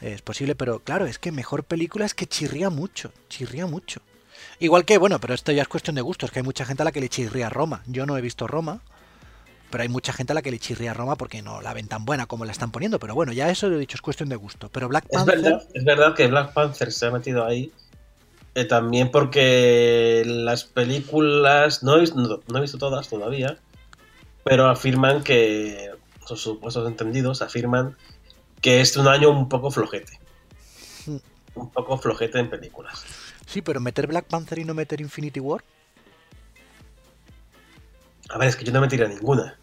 [0.00, 4.00] es posible, pero claro, es que mejor película es que chirría mucho, chirría mucho.
[4.58, 6.84] Igual que, bueno, pero esto ya es cuestión de gustos, que hay mucha gente a
[6.84, 7.82] la que le chirría Roma.
[7.86, 8.80] Yo no he visto Roma,
[9.70, 12.04] pero hay mucha gente a la que le chirría Roma porque no la ven tan
[12.04, 12.98] buena como la están poniendo.
[12.98, 14.68] Pero bueno, ya eso lo he dicho, es cuestión de gusto.
[14.70, 17.72] Pero Black Es Panther, verdad, es verdad que Black Panther se ha metido ahí.
[18.54, 23.58] Eh, también porque las películas, no he, visto, no, no he visto todas todavía,
[24.44, 25.90] pero afirman que,
[26.26, 27.96] sus supuestos entendidos afirman
[28.60, 30.18] que es un año un poco flojete.
[31.06, 31.16] Hmm.
[31.54, 33.04] Un poco flojete en películas.
[33.46, 35.62] sí, pero meter Black Panther y no meter Infinity War,
[38.28, 39.58] A ver, es que yo no me ninguna.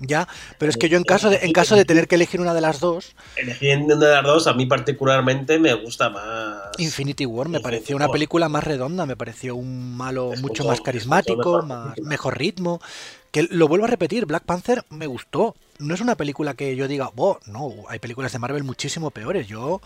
[0.00, 2.54] Ya, pero es que yo en caso de, en caso de tener que elegir una
[2.54, 6.62] de las dos, Eligiendo una de las dos, a mí particularmente me gusta más.
[6.78, 10.62] Infinity War me Infinity pareció una película más redonda, me pareció un malo Es mucho
[10.62, 12.80] mucho- más carismático, mucho mejor más, mejor ritmo.
[13.30, 15.54] Que lo vuelvo a repetir, Black Panther me gustó.
[15.78, 19.46] No es una película que yo diga, oh, no, hay películas de Marvel muchísimo peores.
[19.46, 19.80] Yo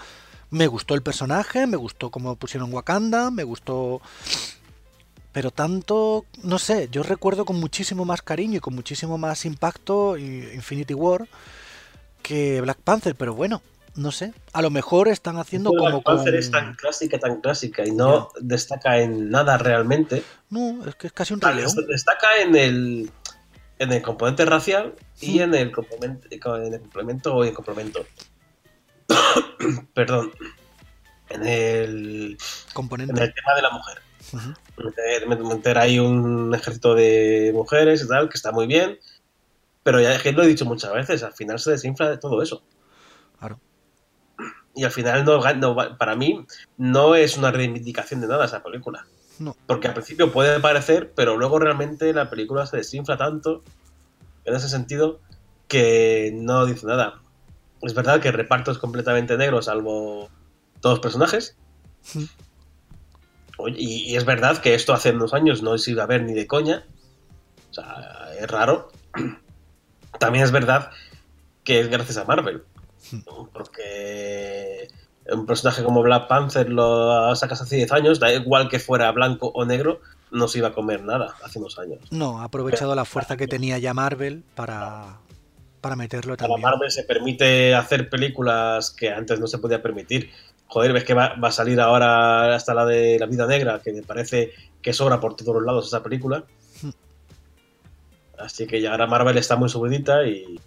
[0.51, 4.01] me gustó el personaje, me gustó cómo pusieron Wakanda, me gustó.
[5.33, 10.19] Pero tanto, no sé, yo recuerdo con muchísimo más cariño y con muchísimo más impacto
[10.19, 11.27] y- Infinity War
[12.23, 13.63] que Black Panther, pero bueno,
[13.97, 14.33] no sé.
[14.53, 16.39] A lo mejor están haciendo Black como Panther con...
[16.39, 20.23] es tan clásica, tan clásica y no destaca en nada realmente.
[20.51, 21.87] No, es que es casi un O sea, Rey León.
[21.89, 23.11] Destaca en el,
[23.79, 25.41] en el componente racial y Sí.
[25.41, 28.05] en el complemento, en el complemento o en complemento.
[29.95, 30.33] Perdón.
[31.31, 33.13] En el, en Componente.
[33.25, 33.99] el tema de la mujer.
[34.33, 34.55] Ujú.
[34.77, 38.99] Meter, meter ahí un ejército de mujeres y tal, que está muy bien.
[39.83, 42.43] Pero ya es que lo he dicho muchas veces, al final se desinfla de todo
[42.43, 42.63] eso.
[43.39, 43.59] Claro.
[44.75, 46.47] Y al final, no, para mí,
[46.79, 49.07] no es una reivindicación de nada esa película.
[49.39, 49.57] No.
[49.67, 53.63] Porque al principio puede parecer, pero luego realmente la película se desinfla tanto,
[54.45, 55.21] en ese sentido,
[55.69, 57.21] que no dice nada.
[57.83, 60.31] Es verdad que el reparto es completamente negro, salvo
[60.81, 61.57] dos personajes.
[62.15, 62.25] Mm.
[63.77, 66.33] Y, y es verdad que esto hace unos años no se iba a ver ni
[66.33, 66.85] de coña.
[67.71, 68.91] O sea, es raro.
[70.19, 70.91] También es verdad
[71.65, 72.63] que es gracias a Marvel.
[73.27, 73.49] ¿no?
[73.53, 74.89] Porque
[75.31, 79.51] un personaje como Black Panther lo sacas hace 10 años, da igual que fuera blanco
[79.55, 82.01] o negro, no se iba a comer nada hace unos años.
[82.11, 85.19] No, ha aprovechado la fuerza que tenía ya Marvel para,
[85.81, 86.63] para meterlo Para también.
[86.63, 90.31] Marvel se permite hacer películas que antes no se podía permitir.
[90.73, 93.93] Joder, ves que va, va a salir ahora hasta la de La Vida Negra, que
[93.93, 96.47] me parece que sobra por todos los lados esa película.
[96.81, 96.89] Hmm.
[98.39, 100.59] Así que ya ahora Marvel está muy subidita y,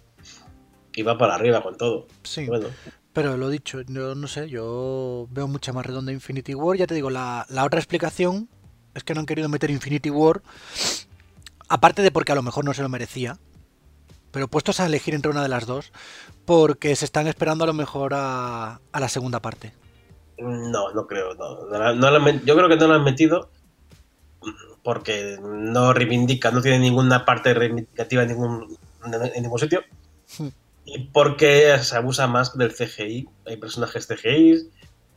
[0.94, 2.06] y va para arriba con todo.
[2.22, 2.68] Sí, Bueno,
[3.12, 6.76] pero lo dicho, yo no sé, yo veo mucha más redonda Infinity War.
[6.76, 8.48] Ya te digo, la, la otra explicación
[8.94, 10.40] es que no han querido meter Infinity War,
[11.68, 13.40] aparte de porque a lo mejor no se lo merecía,
[14.30, 15.90] pero puestos a elegir entre una de las dos,
[16.44, 19.72] porque se están esperando a lo mejor a, a la segunda parte.
[20.38, 21.34] No, no creo.
[21.34, 23.50] No, No han yo creo que no lo han metido
[24.82, 29.82] porque no reivindica, no tiene ninguna parte reivindicativa en ningún, en ningún sitio.
[30.88, 33.28] Y porque se abusa más del CGI.
[33.44, 34.70] Hay personajes CGI,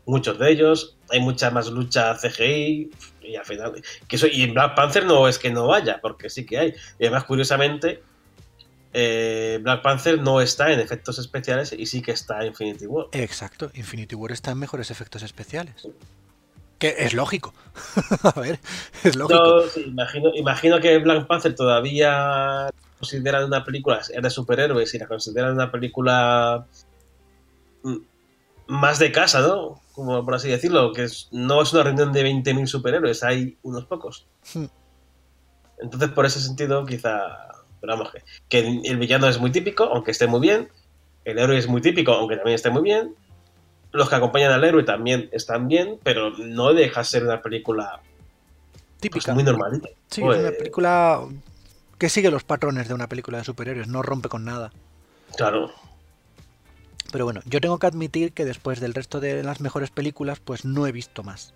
[0.07, 2.89] muchos de ellos, hay mucha más lucha CGI.
[3.21, 6.31] Y al final, que eso, y en Black Panther no es que no vaya, porque
[6.31, 6.73] sí que hay.
[6.97, 8.01] Y además, curiosamente,
[8.93, 13.07] eh, Black Panther no está en efectos especiales y sí que está en Infinity War.
[13.11, 15.87] Exacto, Infinity War está en mejores efectos especiales.
[16.79, 17.53] Que es lógico.
[18.23, 18.59] a ver,
[19.03, 19.63] es lógico.
[19.63, 24.99] Yo sí, imagino, imagino que Black Panther todavía consideran una película es de superhéroes y
[24.99, 26.65] la consideran una película
[27.83, 27.95] mm,
[28.67, 29.81] más de casa, ¿no?
[29.93, 33.85] Como por así decirlo, que es- no es una reunión de 20.000 superhéroes, hay unos
[33.85, 34.25] pocos.
[34.53, 34.65] Hmm.
[35.81, 37.58] Entonces, por ese sentido, quizá.
[37.81, 40.69] Pero vamos, que, que el villano es muy típico, aunque esté muy bien.
[41.25, 43.15] El héroe es muy típico, aunque también esté muy bien.
[43.91, 48.83] Los que acompañan al héroe también están bien, pero no deja ser una película pues,
[48.99, 49.33] Típica.
[49.33, 49.89] muy normalita.
[50.09, 51.21] Sí, Pues, es una película
[51.97, 54.71] que sigue los patrones de una película de superhéroes, no rompe con nada.
[55.35, 55.71] Claro.
[57.11, 60.63] Pero bueno, yo tengo que admitir que después del resto de las mejores películas, pues
[60.65, 61.53] no he visto más.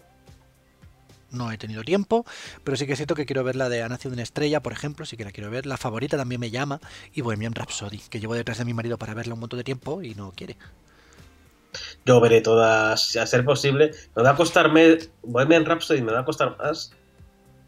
[1.33, 2.25] No he tenido tiempo,
[2.63, 5.05] pero sí que siento que quiero ver la de Ha nacido una estrella, por ejemplo,
[5.05, 5.65] sí que la quiero ver.
[5.65, 6.79] La favorita también me llama,
[7.11, 10.03] y Bohemian Rhapsody, que llevo detrás de mi marido para verla un montón de tiempo
[10.03, 10.57] y no quiere.
[12.05, 13.91] Yo veré todas a ser posible.
[14.15, 14.99] Me va a costarme.
[15.23, 16.91] Bohemian Rhapsody me va a costar más.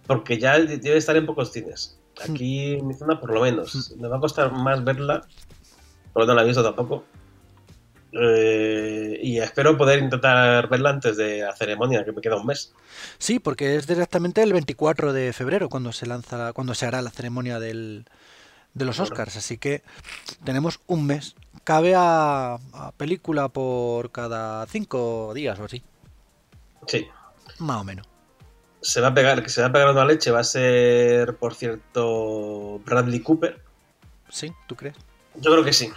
[0.08, 1.97] Porque ya debe estar en pocos cines.
[2.23, 3.95] Aquí en mi zona, por lo menos.
[3.97, 5.25] Me va a costar más verla.
[6.13, 7.04] Porque no la he visto tampoco.
[8.17, 12.73] Eh, y espero poder intentar verla antes de la ceremonia, que me queda un mes.
[13.17, 17.10] Sí, porque es exactamente el 24 de febrero cuando se lanza, cuando se hará la
[17.12, 18.06] ceremonia del,
[18.73, 18.99] de los.
[18.99, 19.84] Oscars, así que
[20.45, 21.36] tenemos un mes.
[21.65, 25.84] Cabe a, a película por cada cinco días o así,
[26.88, 27.08] Sí.
[27.60, 28.08] más o menos.
[28.82, 31.56] Se va a pegar, que se va a pegar una leche va a ser, por
[31.56, 33.60] cierto, Bradley Cooper.
[34.30, 34.54] ¿Sí?
[34.67, 34.95] ¿Tú crees?
[35.36, 35.89] Yo creo que sí.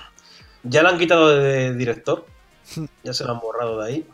[0.62, 2.26] Ya lo han quitado de director.
[3.02, 4.06] Ya se lo han borrado de ahí.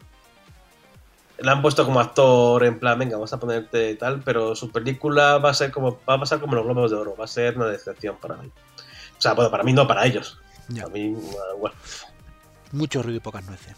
[1.39, 5.39] Le han puesto como actor en plan, venga, vamos a ponerte tal, pero su película
[5.39, 7.57] va a ser como, va a pasar como los globos de oro, va a ser
[7.57, 8.51] una decepción para mí.
[9.19, 10.39] O sea, bueno, para mí no, para ellos.
[10.69, 10.85] Ya.
[10.85, 11.17] Para mí,
[11.59, 11.75] bueno.
[12.71, 13.75] Mucho ruido y pocas nueces.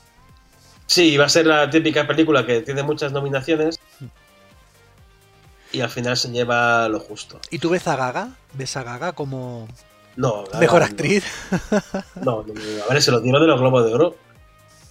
[0.87, 3.81] Sí, va a ser la típica película que tiene muchas nominaciones
[5.73, 7.40] y al final se lleva lo justo.
[7.50, 8.31] ¿Y tú ves a Gaga?
[8.54, 9.69] ¿Ves a Gaga como
[10.17, 11.25] No, mejor actriz?
[12.23, 14.17] No, no, no, a ver, se lo dieron de los Globos de Oro.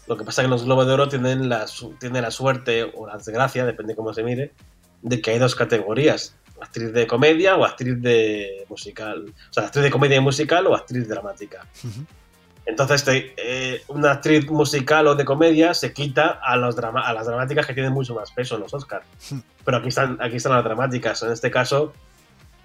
[0.08, 1.66] Lo que pasa es que los Globos de Oro tienen la,
[2.00, 4.54] tienen la suerte o la desgracia, depende cómo se mire,
[5.02, 6.36] de que hay dos categorías.
[6.62, 9.26] Actriz de comedia o actriz de musical.
[9.50, 11.66] O sea, actriz de comedia y musical o actriz dramática.
[12.66, 17.14] Entonces, te- eh, una actriz musical o de comedia se quita a, los drama- a
[17.14, 19.06] las dramáticas que tienen mucho más peso en los Oscars.
[19.66, 21.22] Pero aquí están, aquí están las dramáticas.
[21.24, 21.94] En este caso,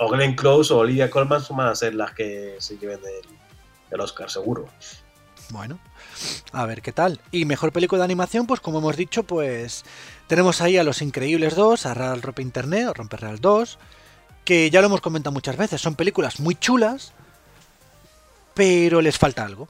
[0.01, 3.29] o Glenn Close o Olivia Colman van a ser las que se lleven el,
[3.91, 4.67] el Oscar, seguro.
[5.51, 5.79] Bueno,
[6.53, 7.21] a ver qué tal.
[7.31, 9.85] Y mejor película de animación, pues como hemos dicho, pues
[10.27, 13.79] tenemos ahí a Los Increíbles 2, a Real Rompe Internet, o Romper Real 2,
[14.45, 17.13] que ya lo hemos comentado muchas veces, son películas muy chulas,
[18.55, 19.69] pero les falta algo.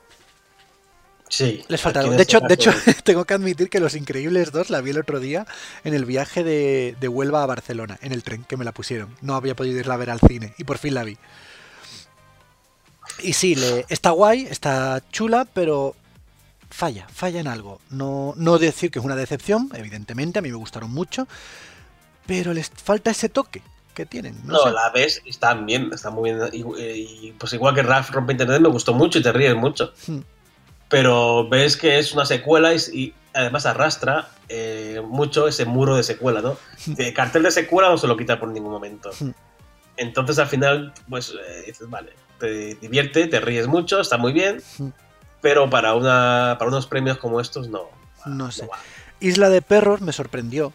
[1.30, 1.64] Sí.
[1.68, 4.80] Les falta De hecho, de hecho, caso- tengo que admitir que Los Increíbles 2 la
[4.82, 5.46] vi el otro día
[5.84, 9.16] en el viaje de, de Huelva a Barcelona, en el tren que me la pusieron.
[9.22, 11.16] No había podido irla a ver al cine y por fin la vi.
[13.22, 15.94] Y sí, le, está guay, está chula, pero
[16.70, 17.80] falla, falla en algo.
[17.90, 21.28] No, no decir que es una decepción, evidentemente, a mí me gustaron mucho,
[22.26, 23.62] pero les falta ese toque
[23.94, 24.36] que tienen.
[24.44, 24.70] No, No, sé.
[24.72, 26.48] la ves y están bien, están muy bien.
[26.52, 26.62] Y,
[27.28, 29.92] y, pues igual que Ralph Rompe Internet me gustó mucho y te ríes mucho.
[30.06, 30.20] Hmm.
[30.90, 36.02] Pero ves que es una secuela y, y además arrastra eh, mucho ese muro de
[36.02, 36.56] secuela, ¿no?
[36.98, 39.10] El cartel de secuela no se lo quita por ningún momento.
[39.18, 39.30] Hmm.
[39.96, 44.62] Entonces al final, pues eh, dices, vale, te divierte, te ríes mucho, está muy bien,
[44.78, 44.88] Hmm.
[45.40, 47.88] pero para, una, para unos premios como estos no.
[48.26, 48.68] No sé.
[49.20, 50.72] Isla de Perros me sorprendió.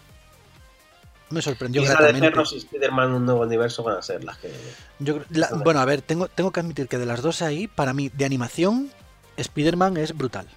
[1.32, 2.20] Me sorprendió Isla de.
[2.20, 4.51] Perros y Spider-Man un nuevo universo van a ser las que.
[4.99, 7.93] Yo la- bueno, a ver, tengo, tengo que admitir que de las dos ahí, para
[7.93, 8.91] mí, de animación,
[9.38, 10.47] Spider-Man es brutal.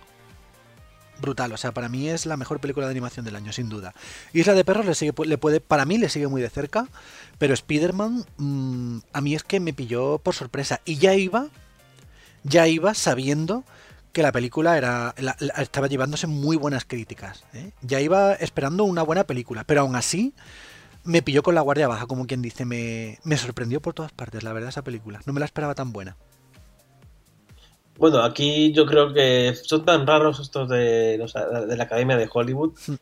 [1.21, 3.93] Brutal, o sea, para mí es la mejor película de animación del año, sin duda.
[4.33, 6.87] Isla de Perros le sigue, le puede, para mí le sigue muy de cerca,
[7.39, 10.81] pero Spider-Man mm, a mí es que me pilló por sorpresa.
[10.85, 11.49] Y ya iba,
[12.45, 13.65] ya iba sabiendo
[14.13, 15.15] que la película era
[15.59, 17.45] estaba llevándose muy buenas críticas.
[17.53, 17.73] ¿eh?
[17.83, 20.35] Ya iba esperando una buena película, pero aún así
[21.05, 22.65] me pilló con la guardia baja, como quien dice.
[22.65, 25.21] Me, me sorprendió por todas partes, la verdad, esa película.
[25.27, 26.17] No me la esperaba tan buena.
[27.99, 32.29] Bueno, aquí yo creo que son tan raros estos de, los- de la Academia de
[32.33, 32.95] Hollywood Hmm.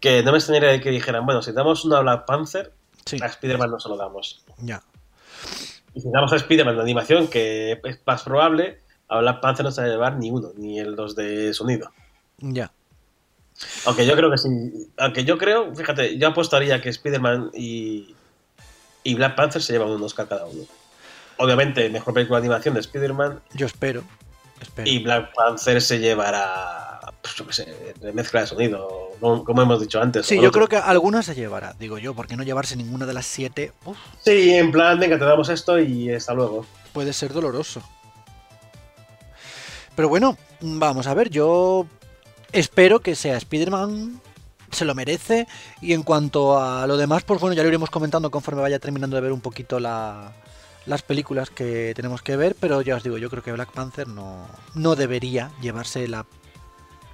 [0.00, 2.72] que no me extrañaría que dijeran, bueno, si damos una Black Panther,
[3.06, 4.44] Sí, a Spider-Man no se lo damos.
[4.58, 4.82] ya.
[5.94, 9.70] Y si damos a Spider-Man de animación, que es más probable, a Black Panther no
[9.72, 11.90] se va a llevar ni uno, ni el dos de sonido.
[12.38, 12.70] Ya.
[13.86, 14.48] Aunque yo creo que sí.
[14.98, 18.14] Aunque yo creo, fíjate, yo apostaría que Spider-Man y,
[19.02, 20.62] y Black Panther se llevan un Oscar cada uno.
[21.38, 24.02] Obviamente, mejor película de animación de Spider-Man Yo espero.
[24.60, 24.88] espero.
[24.90, 30.00] y Black Panther se llevará, pues, yo qué sé, mezcla de sonido, como, hemos dicho
[30.02, 30.26] antes.
[30.26, 30.66] Sí, yo otro.
[30.66, 33.96] creo que alguna se llevará, digo yo, porque no llevarse ninguna de las siete uf,
[34.24, 36.66] Sí, en plan, venga, te damos esto y hasta luego.
[36.92, 37.82] puede ser doloroso.
[39.94, 41.86] Pero bueno, vamos a ver, yo
[42.52, 44.20] espero que sea Spider-Man,
[44.70, 45.46] se lo merece,
[45.80, 49.16] y en cuanto a lo demás, pues bueno, ya lo iremos comentando conforme vaya terminando
[49.16, 50.32] de ver un poquito la-
[50.88, 54.08] las películas que tenemos que ver, pero ya os digo, yo creo que Black Panther
[54.08, 56.26] no, no debería llevarse la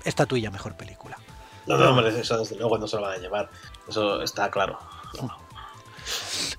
[0.04, 1.18] estatuilla mejor película.
[1.66, 3.50] No, no, hombre, eso desde luego no se lo van a llevar.
[3.88, 4.78] Eso está claro.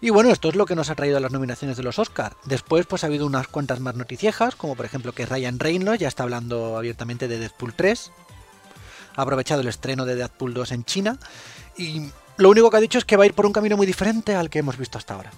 [0.01, 2.35] Y bueno, esto es lo que nos ha traído a las nominaciones de los Oscar.
[2.43, 6.07] Después, pues ha habido unas cuantas más noticiejas, como por ejemplo que Ryan Reynolds ya
[6.07, 8.11] está hablando abiertamente de Deadpool 3.
[9.15, 11.17] Ha aprovechado el estreno de Deadpool 2 en China.
[11.77, 13.85] Y lo único que ha dicho es que va a ir por un camino muy
[13.85, 15.31] diferente al que hemos visto hasta ahora.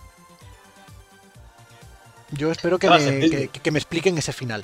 [2.32, 3.48] Yo espero que me, ser Disney.
[3.48, 4.64] que- que me expliquen ese final.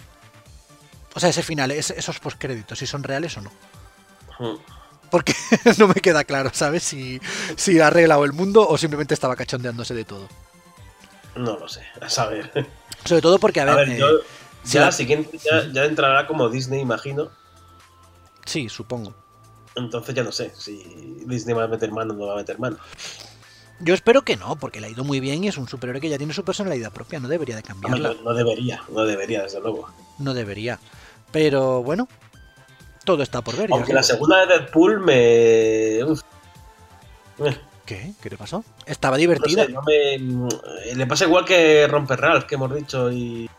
[1.15, 3.51] O sea, ese final, es- esos postcréditos, si son reales o no.
[4.39, 4.57] Hmm.
[5.11, 5.33] Porque
[5.77, 6.83] no me queda claro, ¿sabes?
[6.83, 7.21] Si,
[7.55, 10.27] si ha arreglado el mundo o simplemente estaba cachondeándose de todo.
[11.35, 12.51] No lo sé, a saber.
[13.05, 14.07] Sobre todo porque, a A ver, ver, eh, yo,
[14.65, 17.29] ya la- la siguiente ya, ya entrará como Disney, imagino.
[18.45, 19.13] sí, supongo.
[19.75, 22.59] Entonces ya no sé si Disney va a meter mano o no va a meter
[22.59, 22.77] mano.
[23.83, 26.09] Yo espero que no, porque le ha ido muy bien y es un superhéroe que
[26.09, 28.13] ya tiene su personalidad propia, no debería de cambiarla.
[28.13, 29.89] No, no debería, no debería, desde luego.
[30.19, 30.79] No debería.
[31.31, 32.07] Pero bueno,
[33.03, 33.69] todo está por ver.
[33.69, 36.03] ya Aunque la segunda de Deadpool me.
[36.05, 36.21] uf.
[37.39, 38.13] Eh, ¿Qué?
[38.21, 38.63] ¿Qué te pasó?
[38.85, 39.65] Estaba no divertida.
[39.65, 40.47] sé, no me- mm,
[40.95, 43.49] Le pasa igual que Romper Ralph, que hemos dicho, y.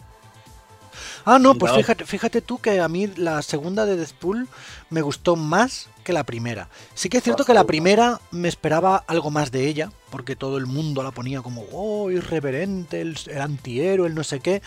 [1.27, 4.47] Ah, no, y pues fíjate, fíjate tú que a mí la segunda de Deadpool
[4.91, 6.69] me gustó más que la primera.
[6.95, 10.59] Sí que es cierto que la primera me esperaba algo más de ella, porque todo
[10.59, 14.63] el mundo la ponía como, oh, irreverente, el, el antihéroe, el no sé qué.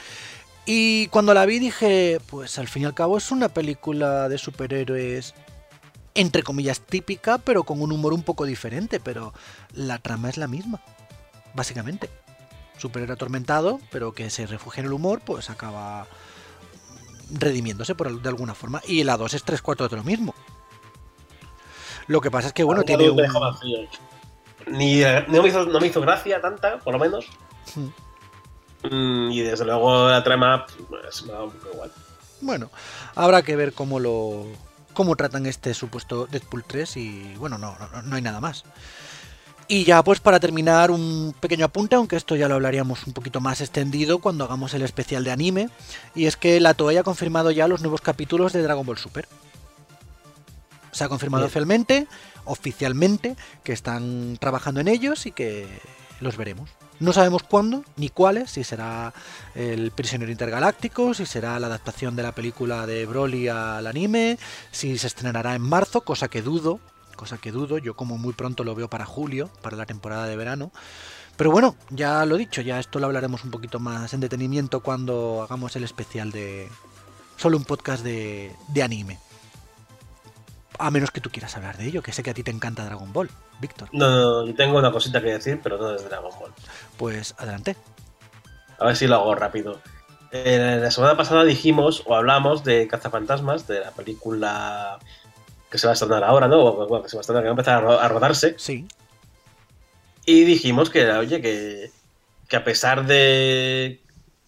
[0.65, 4.37] Y cuando la vi dije, pues al fin y al cabo es una película de
[4.37, 5.35] superhéroes,
[6.15, 9.33] entre comillas, típica, pero con un humor un poco diferente, pero
[9.71, 10.81] la trama es la misma,
[11.53, 12.09] básicamente.
[12.77, 16.07] Superhéroe atormentado, pero que se refugia en el humor, pues acaba
[17.31, 18.81] redimiéndose por, de alguna forma.
[18.85, 20.35] Y la 2 es tres cuartos de lo mismo.
[22.07, 23.17] Lo que pasa es que, bueno, tiene un...
[24.69, 27.27] Ni, no, me hizo, no me hizo gracia tanta, por lo menos.
[27.75, 27.87] Hmm.
[28.83, 31.91] Mm, y desde luego la trama pues, me da un poco igual.
[32.41, 32.69] Bueno,
[33.15, 34.45] habrá que ver cómo lo
[34.93, 38.63] cómo tratan este supuesto Deadpool 3 y bueno, no, no, no hay nada más.
[39.67, 43.41] Y ya pues para terminar un pequeño apunte, aunque esto ya lo hablaríamos un poquito
[43.41, 45.69] más extendido cuando hagamos el especial de anime,
[46.15, 49.27] y es que la Toei ha confirmado ya los nuevos capítulos de Dragon Ball Super.
[50.91, 52.07] Se ha confirmado oficialmente,
[52.47, 55.67] oficialmente que están trabajando en ellos y que
[56.19, 56.69] los veremos.
[56.99, 59.13] No sabemos cuándo ni cuáles, si será
[59.53, 64.39] el Prisionero Intergaláctico, si será la adaptación de la película de Broly al anime,
[64.71, 66.79] si se estrenará en marzo, cosa que dudo,
[67.15, 70.35] cosa que dudo, yo como muy pronto lo veo para julio, para la temporada de
[70.35, 70.71] verano.
[71.35, 75.43] Pero bueno, ya lo dicho, ya esto lo hablaremos un poquito más en detenimiento cuando
[75.43, 76.67] hagamos el especial de
[77.35, 79.19] solo un podcast de, de anime.
[80.79, 82.85] A menos que tú quieras hablar de ello, que sé que a ti te encanta
[82.85, 83.89] Dragon Ball, Víctor.
[83.91, 86.53] No, no, no, yo tengo una cosita que decir, pero no es de Dragon Ball.
[86.97, 87.75] Pues adelante.
[88.79, 89.79] A ver si lo hago rápido.
[90.31, 94.99] Eh, la semana pasada dijimos o hablamos de Cazafantasmas, de la película
[95.71, 96.73] que se va a estrenar ahora, ¿no?
[96.87, 98.55] Bueno, que se va a estrenar, que va a empezar a ro- a rodarse.
[98.57, 98.87] Sí.
[100.25, 101.91] Y dijimos que, oye, que,
[102.49, 104.03] que a pesar de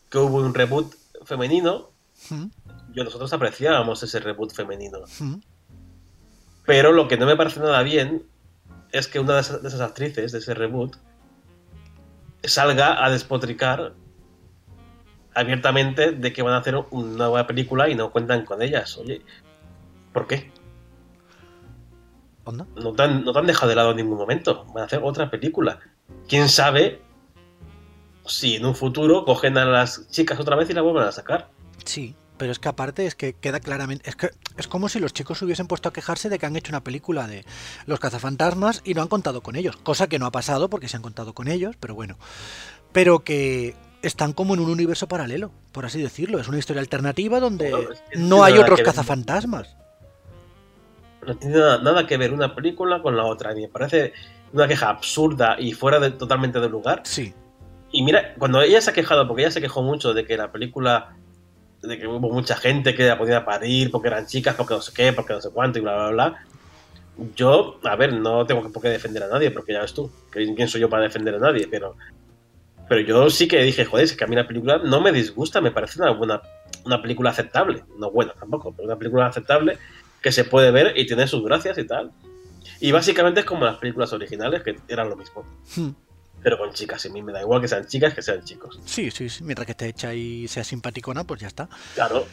[0.09, 0.93] que hubo un reboot
[1.25, 1.89] femenino,
[2.29, 2.47] Mm,
[2.91, 4.99] yo nosotros apreciábamos ese reboot femenino.
[5.21, 5.35] mm.
[6.69, 8.27] Pero lo que no me parece nada bien
[8.91, 10.97] es que una de esas, de esas actrices de ese reboot
[12.43, 13.93] salga a despotricar
[15.33, 18.99] abiertamente de que van a hacer una nueva película y no cuentan con ellas.
[18.99, 19.23] Oye,
[20.13, 20.51] ¿por qué?
[22.43, 22.67] ¿Onda?
[22.75, 24.65] No te, han, no te han dejado de lado en ningún momento.
[24.65, 25.79] Van a hacer otra película.
[26.27, 27.01] ¿Quién sabe
[28.27, 31.49] si en un futuro cogen a las chicas otra vez y la vuelven a sacar?
[31.83, 34.09] Sí, pero es que aparte es que queda claramente.
[34.09, 36.55] Es que es como si los chicos se hubiesen puesto a quejarse de que han
[36.55, 37.45] hecho una película de
[37.85, 39.75] los cazafantasmas y no han contado con ellos.
[39.75, 42.17] Cosa que no ha pasado porque se han contado con ellos, pero bueno.
[42.91, 46.39] Pero que están como en un universo paralelo, por así decirlo.
[46.39, 49.75] Es una historia alternativa donde Bueno, es que no hay otros cazafantasmas.
[51.27, 53.51] No tiene nada, nada que ver una película con la otra.
[53.51, 54.13] Y me parece
[54.53, 57.01] una queja absurda y fuera de, totalmente de lugar.
[57.03, 57.33] Sí,
[57.91, 60.51] Y mira, cuando ella se ha quejado, porque ella se quejó mucho de que la
[60.51, 61.15] película,
[61.81, 64.91] de que hubo mucha gente que la podía parir, porque eran chicas, porque no sé
[64.93, 66.45] qué, porque no sé cuánto y bla, bla, bla.
[67.35, 70.53] Yo, a ver, no tengo por qué defender a nadie, porque ya ves tú, que
[70.55, 71.95] quién soy yo para defender a nadie, pero.
[72.87, 75.61] Pero yo sí que dije, joder, es que a mí la película no me disgusta,
[75.61, 76.41] me parece una buena,
[76.85, 77.83] una película aceptable.
[77.97, 79.77] No buena tampoco, pero una película aceptable
[80.21, 82.11] que se puede ver y tiene sus gracias y tal.
[82.79, 85.45] Y básicamente es como las películas originales, que eran lo mismo.
[86.41, 88.79] Pero con chicas, y a mí me da igual que sean chicas que sean chicos.
[88.85, 89.43] sí, sí, sí.
[89.43, 91.67] Mientras que esté hecha y sea simpaticona, pues ya está.
[91.95, 92.25] Claro.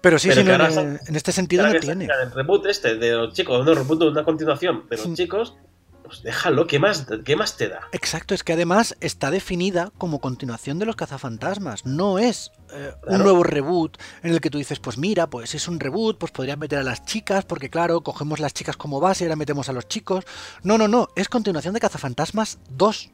[0.00, 2.06] Pero sí, Pero sí, no, en, este sentido no tiene.
[2.06, 5.14] El reboot este de los chicos, no reboot, una continuación de los Sí.
[5.14, 5.54] chicos,
[6.02, 7.82] pues déjalo, ¿qué más, ¿qué más te da?
[7.92, 11.84] Exacto, es que además está definida como continuación de los cazafantasmas.
[11.84, 15.68] No es eh, un nuevo reboot en el que tú dices, pues mira, pues es
[15.68, 19.24] un reboot, pues podrían meter a las chicas, porque claro, cogemos las chicas como base
[19.24, 20.24] y ahora metemos a los chicos.
[20.62, 23.10] No, no, no, es continuación de Cazafantasmas 2.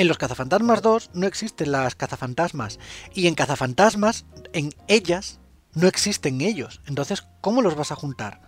[0.00, 2.78] En los Cazafantasmas 2 no existen las cazafantasmas.
[3.12, 4.24] Y en Cazafantasmas,
[4.54, 5.40] en ellas,
[5.74, 6.80] no existen ellos.
[6.86, 8.40] Entonces, ¿cómo los vas a juntar?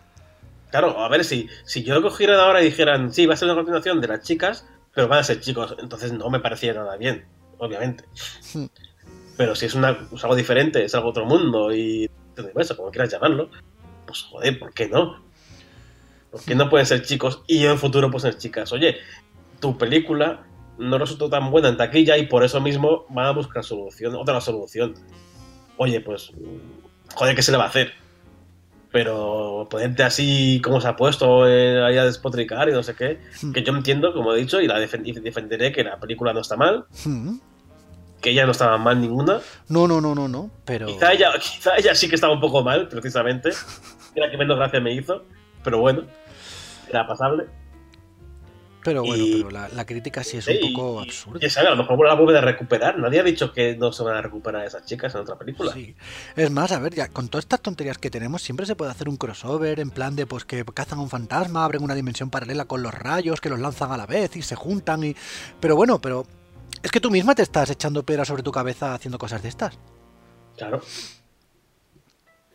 [0.70, 3.56] Claro, a ver, si, si yo cogieran ahora y dijeran, sí, va a ser una
[3.56, 7.26] continuación de las chicas, pero van a ser chicos, entonces no me parecía nada bien,
[7.58, 8.04] obviamente.
[8.54, 8.64] Hmm.
[9.36, 13.12] Pero si es, una, es algo diferente, es algo otro mundo y universo, como quieras
[13.12, 13.50] llamarlo,
[14.06, 15.22] pues joder, ¿por qué no?
[16.30, 18.72] ¿Por qué no pueden ser chicos y en el futuro pueden ser chicas?
[18.72, 18.96] Oye,
[19.60, 20.46] tu película
[20.78, 24.40] no resultó tan buena en taquilla y por eso mismo van a buscar solución, otra
[24.40, 24.94] solución.
[25.76, 27.92] Oye, pues, mm, joder, ¿qué se le va a hacer?
[28.90, 33.20] Pero ponerte así como se ha puesto eh, ahí a despotricar y no sé qué,
[33.42, 33.52] Hmm.
[33.52, 36.40] que yo entiendo, como he dicho, y la defen- y defenderé que la película no
[36.40, 37.36] está mal, Hmm.
[38.20, 39.40] que ella no estaba mal ninguna.
[39.68, 40.86] No, no, no, no, no, pero...
[40.86, 43.50] Quizá ella, quizá ella sí que estaba un poco mal, precisamente.
[44.14, 45.24] Era que menos gracia me hizo,
[45.64, 46.02] pero bueno,
[46.90, 47.46] era pasable.
[48.84, 51.38] Pero bueno, Y- pero la, la crítica sí es un poco absurda.
[51.38, 52.98] quién sabe, a lo mejor la vuelve a recuperar.
[52.98, 55.72] Nadie ha dicho que no se van a recuperar esas chicas en otra película.
[55.72, 55.94] Sí.
[56.34, 59.08] Es más, a ver, ya con todas estas tonterías que tenemos, siempre se puede hacer
[59.08, 62.82] un crossover en plan de pues que cazan un fantasma, abren una dimensión paralela con
[62.82, 65.14] los rayos, que los lanzan a la vez y se juntan y.
[65.60, 66.26] Pero bueno, pero.
[66.82, 69.78] Es que tú misma te estás echando piedras sobre tu cabeza haciendo cosas de estas.
[70.56, 70.82] Claro.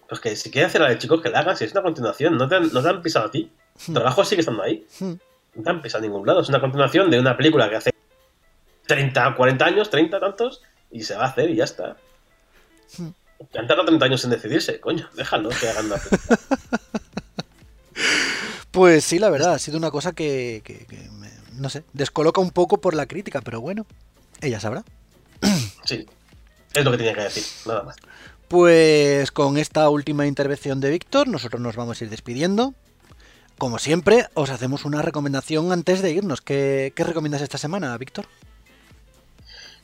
[0.09, 2.37] Pues que si quiere hacer la de chicos, que la hagan, si es una continuación,
[2.37, 3.51] no te han, no te han pisado a ti.
[3.85, 4.85] Tu trabajo sigue estando ahí.
[4.99, 5.13] Hmm.
[5.65, 6.41] Han pisado a ningún lado.
[6.41, 7.91] Es una continuación de una película que hace
[8.85, 11.97] 30, 40 años, 30 tantos, y se va a hacer y ya está.
[12.97, 13.09] Hmm.
[13.51, 16.39] Que han tardado 30 años en decidirse, coño, déjalo que hagan una película.
[18.71, 22.41] Pues sí, la verdad, ha sido una cosa que, que- que me- no sé, descoloca
[22.41, 23.85] un poco por la crítica, pero bueno,
[24.41, 24.83] ella sabrá.
[25.83, 26.05] Sí,
[26.73, 27.95] es lo que tenía que decir, nada más.
[28.49, 32.73] Pues con esta última intervención de Víctor, nosotros nos vamos a ir despidiendo.
[33.57, 36.41] Como siempre, os hacemos una recomendación antes de irnos.
[36.41, 38.25] ¿Qué, qué recomiendas esta semana, Víctor?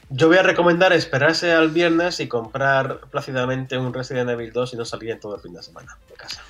[0.09, 4.77] Yo voy a recomendar esperarse al viernes y comprar plácidamente un Resident Evil 2 y
[4.77, 6.41] no salir en todo el fin de semana de casa.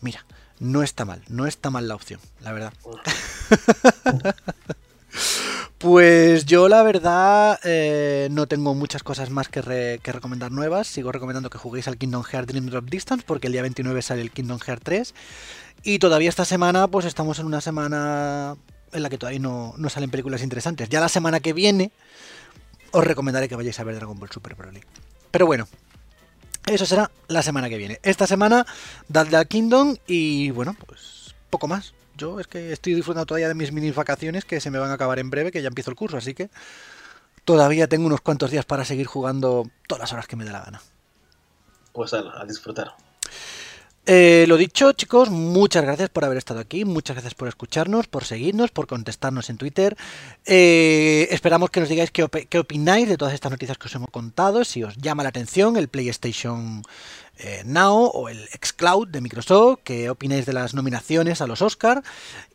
[0.00, 0.24] Mira,
[0.58, 2.72] no está mal, no está mal la opción, la verdad.
[5.78, 10.86] Pues yo la verdad eh, no tengo muchas cosas más que, re- que recomendar nuevas.
[10.86, 14.22] Sigo recomendando que juguéis al Kingdom Hearts Dream Drop Distance porque el día 29 sale
[14.22, 15.14] el Kingdom Hearts 3.
[15.82, 18.56] Y todavía esta semana pues estamos en una semana
[18.92, 20.88] en la que todavía no, no salen películas interesantes.
[20.88, 21.90] Ya la semana que viene
[22.92, 24.80] os recomendaré que vayáis a ver Dragon Ball Super Broly.
[25.30, 25.68] Pero bueno,
[26.66, 27.98] eso será la semana que viene.
[28.04, 28.64] Esta semana,
[29.08, 31.92] dadle al Kingdom y bueno, pues poco más.
[32.16, 34.94] Yo es que estoy disfrutando todavía de mis mini vacaciones que se me van a
[34.94, 36.48] acabar en breve, que ya empiezo el curso, así que
[37.44, 40.64] todavía tengo unos cuantos días para seguir jugando todas las horas que me dé la
[40.64, 40.82] gana.
[41.92, 42.94] Pues a, a disfrutar.
[44.06, 48.24] Eh, lo dicho, chicos, muchas gracias por haber estado aquí, muchas gracias por escucharnos, por
[48.24, 49.96] seguirnos, por contestarnos en Twitter.
[50.44, 53.94] Eh, esperamos que nos digáis qué, op- qué opináis de todas estas noticias que os
[53.94, 56.82] hemos contado, si os llama la atención el PlayStation
[57.38, 62.02] eh, Now o el xCloud de Microsoft, qué opináis de las nominaciones a los Oscar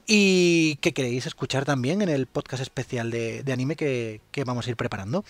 [0.08, 4.70] y qué queréis escuchar también en el podcast especial de, anime que, que vamos a
[4.70, 5.24] ir preparando.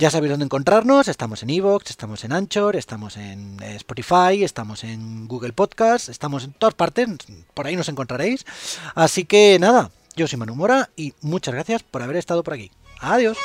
[0.00, 4.82] Ya sabéis dónde encontrarnos, estamos en Evox, estamos en Anchor, estamos en eh, Spotify, estamos
[4.82, 7.06] en Google Podcast, estamos en todas partes,
[7.52, 8.46] por ahí nos encontraréis.
[8.94, 12.70] Así que nada, yo soy Manu Mora y muchas gracias por haber estado por aquí.
[13.00, 13.36] Adiós.